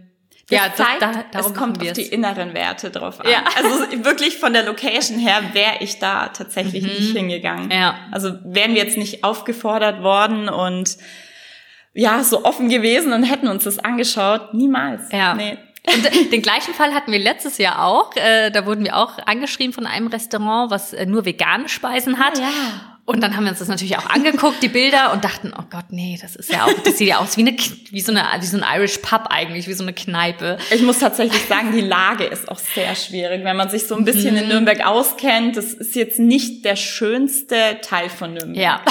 [0.51, 3.31] das ja, zeigt, das, da, es kommt auf die inneren Werte drauf an.
[3.31, 3.45] Ja.
[3.57, 6.89] Also wirklich von der Location her wäre ich da tatsächlich mhm.
[6.89, 7.71] nicht hingegangen.
[7.71, 7.99] Ja.
[8.13, 10.97] Also wären wir jetzt nicht aufgefordert worden und
[11.93, 15.13] ja, so offen gewesen und hätten uns das angeschaut, niemals.
[15.13, 15.35] Ja.
[15.35, 15.59] Nee.
[15.87, 18.15] Und den gleichen Fall hatten wir letztes Jahr auch.
[18.17, 22.39] Äh, da wurden wir auch angeschrieben von einem Restaurant, was äh, nur vegane Speisen hat.
[22.39, 22.98] Ah, ja.
[23.09, 25.87] Und dann haben wir uns das natürlich auch angeguckt, die Bilder, und dachten, oh Gott,
[25.89, 27.57] nee, das ist ja auch, das sieht ja aus wie eine,
[27.91, 30.59] wie so eine, wie so ein Irish Pub eigentlich, wie so eine Kneipe.
[30.71, 34.05] Ich muss tatsächlich sagen, die Lage ist auch sehr schwierig, wenn man sich so ein
[34.05, 34.43] bisschen mhm.
[34.43, 35.57] in Nürnberg auskennt.
[35.57, 38.63] Das ist jetzt nicht der schönste Teil von Nürnberg.
[38.63, 38.83] Ja.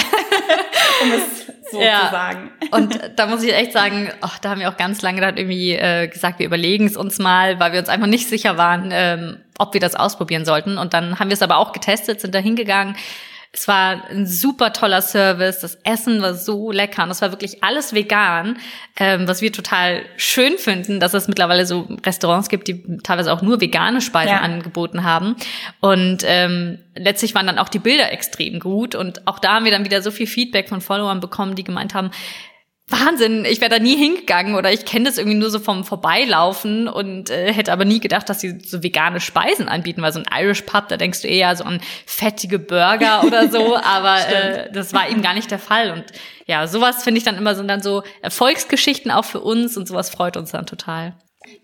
[1.04, 2.06] um es so ja.
[2.06, 2.50] zu sagen.
[2.72, 5.74] Und da muss ich echt sagen, ach, da haben wir auch ganz lange dann irgendwie
[5.74, 9.36] äh, gesagt, wir überlegen es uns mal, weil wir uns einfach nicht sicher waren, ähm,
[9.60, 10.76] ob wir das ausprobieren sollten.
[10.76, 12.96] Und dann haben wir es aber auch getestet, sind da hingegangen
[13.50, 15.60] es war ein super toller Service.
[15.60, 18.58] Das Essen war so lecker und es war wirklich alles vegan,
[18.98, 23.40] ähm, was wir total schön finden, dass es mittlerweile so Restaurants gibt, die teilweise auch
[23.40, 24.40] nur vegane Speisen ja.
[24.40, 25.34] angeboten haben.
[25.80, 29.72] Und ähm, letztlich waren dann auch die Bilder extrem gut und auch da haben wir
[29.72, 32.10] dann wieder so viel Feedback von Followern bekommen, die gemeint haben,
[32.90, 36.88] Wahnsinn, ich wäre da nie hingegangen oder ich kenne das irgendwie nur so vom Vorbeilaufen
[36.88, 40.42] und äh, hätte aber nie gedacht, dass sie so vegane Speisen anbieten, weil so ein
[40.42, 44.94] Irish Pub, da denkst du eher so an fettige Burger oder so, aber äh, das
[44.94, 46.04] war eben gar nicht der Fall und
[46.46, 50.08] ja, sowas finde ich dann immer so dann so Erfolgsgeschichten auch für uns und sowas
[50.08, 51.14] freut uns dann total.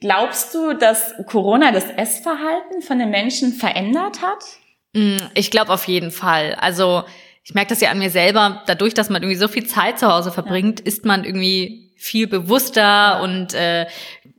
[0.00, 4.44] Glaubst du, dass Corona das Essverhalten von den Menschen verändert hat?
[4.92, 6.56] Mm, ich glaube auf jeden Fall.
[6.60, 7.04] Also
[7.44, 10.10] ich merke das ja an mir selber, dadurch, dass man irgendwie so viel Zeit zu
[10.10, 10.86] Hause verbringt, ja.
[10.86, 13.86] ist man irgendwie viel bewusster und äh,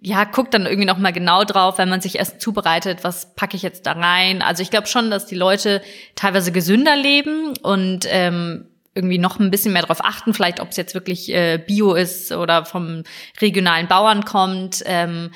[0.02, 3.56] ja, guckt dann irgendwie noch mal genau drauf, wenn man sich Essen zubereitet, was packe
[3.56, 4.42] ich jetzt da rein.
[4.42, 5.82] Also ich glaube schon, dass die Leute
[6.16, 10.78] teilweise gesünder leben und ähm, irgendwie noch ein bisschen mehr darauf achten, vielleicht ob es
[10.78, 13.04] jetzt wirklich äh, Bio ist oder vom
[13.42, 14.84] regionalen Bauern kommt.
[14.86, 15.32] Ähm,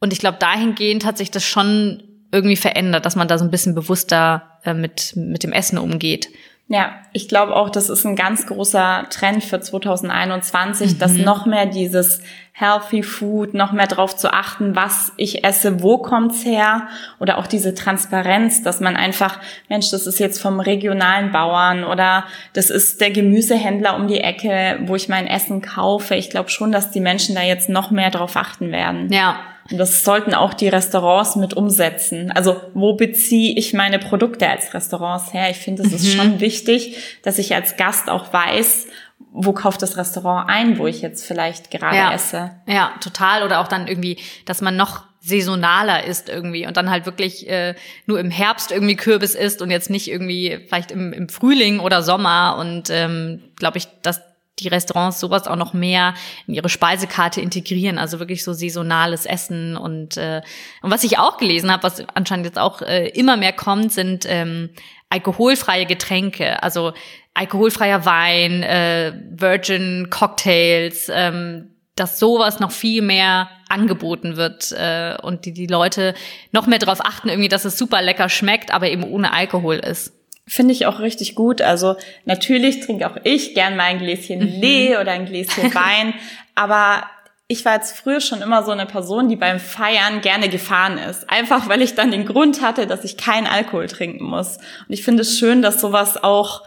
[0.00, 3.50] und ich glaube, dahingehend hat sich das schon irgendwie verändert, dass man da so ein
[3.50, 6.28] bisschen bewusster äh, mit, mit dem Essen umgeht.
[6.70, 10.98] Ja, ich glaube auch, das ist ein ganz großer Trend für 2021, mhm.
[10.98, 12.20] dass noch mehr dieses
[12.52, 16.88] Healthy Food, noch mehr darauf zu achten, was ich esse, wo kommt's her
[17.20, 19.38] oder auch diese Transparenz, dass man einfach,
[19.70, 24.78] Mensch, das ist jetzt vom regionalen Bauern oder das ist der Gemüsehändler um die Ecke,
[24.82, 26.16] wo ich mein Essen kaufe.
[26.16, 29.10] Ich glaube schon, dass die Menschen da jetzt noch mehr drauf achten werden.
[29.10, 29.40] Ja.
[29.70, 32.32] Und das sollten auch die Restaurants mit umsetzen.
[32.32, 35.50] Also wo beziehe ich meine Produkte als Restaurants her?
[35.50, 36.18] Ich finde, es ist mhm.
[36.18, 38.86] schon wichtig, dass ich als Gast auch weiß,
[39.32, 42.12] wo kauft das Restaurant ein, wo ich jetzt vielleicht gerade ja.
[42.12, 42.50] esse.
[42.66, 43.42] Ja, total.
[43.42, 47.74] Oder auch dann irgendwie, dass man noch saisonaler ist irgendwie und dann halt wirklich äh,
[48.06, 52.02] nur im Herbst irgendwie Kürbis isst und jetzt nicht irgendwie vielleicht im, im Frühling oder
[52.02, 52.56] Sommer.
[52.58, 54.22] Und ähm, glaube ich, dass
[54.60, 56.14] die Restaurants sowas auch noch mehr
[56.46, 60.42] in ihre Speisekarte integrieren, also wirklich so saisonales Essen und äh,
[60.82, 64.24] und was ich auch gelesen habe, was anscheinend jetzt auch äh, immer mehr kommt, sind
[64.28, 64.70] ähm,
[65.10, 66.92] alkoholfreie Getränke, also
[67.34, 75.44] alkoholfreier Wein, äh, Virgin Cocktails, ähm, dass sowas noch viel mehr angeboten wird äh, und
[75.44, 76.14] die die Leute
[76.52, 80.17] noch mehr darauf achten, irgendwie, dass es super lecker schmeckt, aber eben ohne Alkohol ist.
[80.48, 81.62] Finde ich auch richtig gut.
[81.62, 84.60] Also natürlich trinke auch ich gern mal ein Gläschen mhm.
[84.60, 86.14] Lee oder ein Gläschen Wein,
[86.54, 87.04] aber
[87.50, 91.30] ich war jetzt früher schon immer so eine Person, die beim Feiern gerne gefahren ist.
[91.30, 94.58] Einfach weil ich dann den Grund hatte, dass ich keinen Alkohol trinken muss.
[94.58, 96.64] Und ich finde es schön, dass sowas auch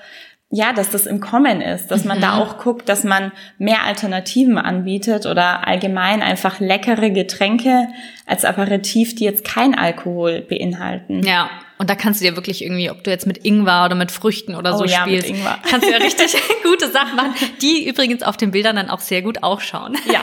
[0.53, 2.21] ja, dass das im Kommen ist, dass man mhm.
[2.21, 7.87] da auch guckt, dass man mehr Alternativen anbietet oder allgemein einfach leckere Getränke
[8.25, 11.23] als Aperitif, die jetzt kein Alkohol beinhalten.
[11.23, 14.11] Ja, und da kannst du dir wirklich irgendwie, ob du jetzt mit Ingwer oder mit
[14.11, 15.33] Früchten oder so oh, ja, spielst,
[15.69, 19.21] kannst du ja richtig gute Sachen machen, die übrigens auf den Bildern dann auch sehr
[19.21, 19.97] gut ausschauen.
[20.11, 20.21] Ja.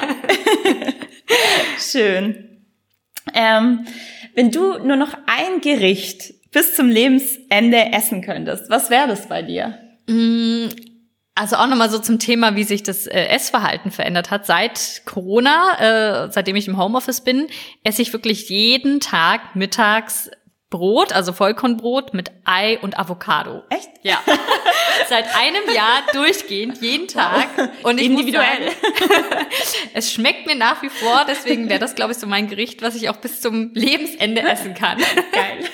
[1.78, 2.66] Schön.
[3.34, 3.86] Ähm,
[4.34, 9.42] wenn du nur noch ein Gericht bis zum Lebensende essen könntest, was wäre das bei
[9.42, 9.78] dir?
[10.08, 10.68] Mm,
[11.34, 14.46] also auch nochmal so zum Thema, wie sich das äh, Essverhalten verändert hat.
[14.46, 17.46] Seit Corona, äh, seitdem ich im Homeoffice bin,
[17.84, 20.30] esse ich wirklich jeden Tag mittags
[20.70, 23.62] Brot, also Vollkornbrot mit Ei und Avocado.
[23.70, 23.88] Echt?
[24.02, 24.22] Ja.
[25.08, 27.46] Seit einem Jahr durchgehend, jeden Tag.
[27.84, 28.70] Und individuell.
[28.70, 29.46] Sagen,
[29.94, 32.96] es schmeckt mir nach wie vor, deswegen wäre das, glaube ich, so mein Gericht, was
[32.96, 34.98] ich auch bis zum Lebensende essen kann.
[35.32, 35.64] Geil.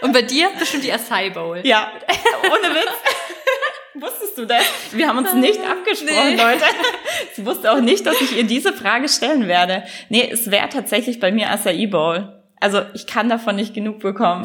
[0.00, 1.60] Und bei dir bestimmt die Acai Bowl.
[1.62, 1.92] Ja,
[2.44, 2.90] ohne Witz.
[3.94, 4.62] Wusstest du das?
[4.92, 6.36] Wir haben uns nicht abgesprochen, nee.
[6.36, 6.64] Leute.
[7.34, 9.84] Sie wusste auch nicht, dass ich ihr diese Frage stellen werde.
[10.08, 12.42] Nee, es wäre tatsächlich bei mir Acai Bowl.
[12.58, 14.44] Also ich kann davon nicht genug bekommen.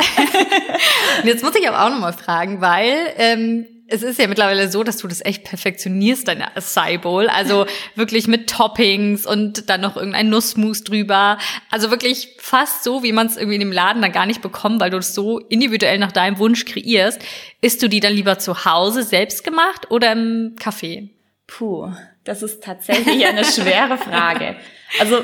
[1.23, 4.97] jetzt muss ich aber auch nochmal fragen, weil ähm, es ist ja mittlerweile so, dass
[4.97, 7.29] du das echt perfektionierst, deine Acai Bowl.
[7.29, 7.65] Also
[7.95, 11.37] wirklich mit Toppings und dann noch irgendein Nussmus drüber.
[11.71, 14.81] Also wirklich fast so, wie man es irgendwie in dem Laden dann gar nicht bekommt,
[14.81, 17.21] weil du es so individuell nach deinem Wunsch kreierst.
[17.61, 21.09] Isst du die dann lieber zu Hause selbst gemacht oder im Café?
[21.47, 21.91] Puh,
[22.23, 24.57] das ist tatsächlich eine schwere Frage.
[24.99, 25.23] Also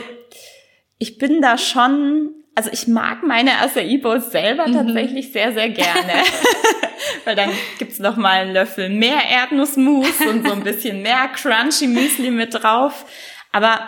[0.98, 4.74] ich bin da schon also ich mag meine Acai Bowls selber mhm.
[4.74, 6.14] tatsächlich sehr, sehr gerne.
[7.26, 7.50] Weil dann
[7.80, 12.54] gibt's noch mal einen Löffel mehr Erdnussmus und so ein bisschen mehr Crunchy Müsli mit
[12.54, 13.06] drauf.
[13.52, 13.80] Aber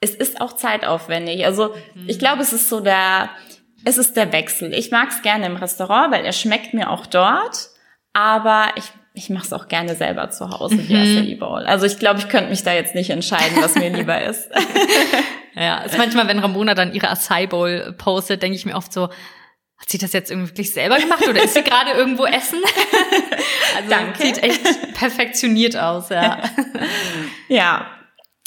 [0.00, 1.44] es ist auch zeitaufwendig.
[1.44, 2.08] Also mhm.
[2.08, 3.30] ich glaube, es ist so der,
[3.84, 4.72] es ist der Wechsel.
[4.72, 7.68] Ich mag's gerne im Restaurant, weil er schmeckt mir auch dort.
[8.12, 8.84] Aber ich
[9.16, 11.00] ich mache es auch gerne selber zu Hause, die mhm.
[11.00, 11.64] Acai Bowl.
[11.64, 14.50] Also ich glaube, ich könnte mich da jetzt nicht entscheiden, was mir lieber ist.
[15.56, 19.08] Ja, ist manchmal, wenn Ramona dann ihre Acai Bowl postet, denke ich mir oft so,
[19.78, 22.58] hat sie das jetzt irgendwie wirklich selber gemacht oder ist sie gerade irgendwo essen?
[23.76, 24.22] also Danke.
[24.22, 26.42] sieht echt perfektioniert aus, ja.
[27.48, 27.86] ja.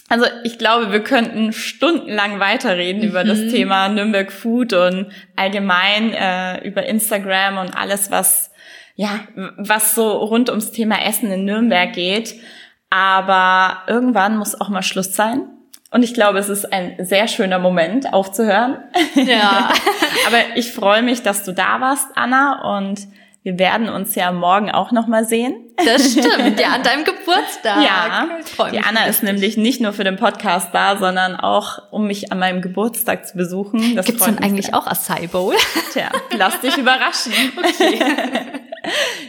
[0.07, 3.07] Also ich glaube, wir könnten stundenlang weiterreden mhm.
[3.07, 3.49] über das mhm.
[3.49, 8.49] Thema Nürnberg Food und allgemein äh, über Instagram und alles, was
[8.95, 9.21] ja,
[9.57, 12.35] was so rund ums Thema Essen in Nürnberg geht.
[12.89, 15.47] Aber irgendwann muss auch mal Schluss sein.
[15.91, 18.77] Und ich glaube, es ist ein sehr schöner Moment, aufzuhören.
[19.15, 19.69] Ja.
[20.27, 23.07] Aber ich freue mich, dass du da warst, Anna, und
[23.41, 25.55] wir werden uns ja morgen auch noch mal sehen.
[25.83, 27.83] Das stimmt, ja, an deinem Geburtstag.
[27.83, 28.27] Ja,
[28.71, 32.39] die Anna ist nämlich nicht nur für den Podcast da, sondern auch, um mich an
[32.39, 33.95] meinem Geburtstag zu besuchen.
[33.95, 34.77] Das Gibt's denn eigentlich sehr.
[34.77, 35.55] auch Acai Bowl?
[35.93, 37.33] Tja, lass dich überraschen.
[37.57, 37.99] Okay.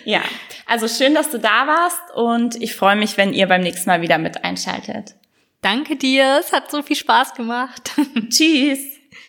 [0.05, 0.21] ja,
[0.67, 4.03] also schön, dass du da warst und ich freue mich, wenn ihr beim nächsten Mal
[4.03, 5.15] wieder mit einschaltet.
[5.63, 7.93] Danke dir, es hat so viel Spaß gemacht.
[8.31, 8.90] Tschüss.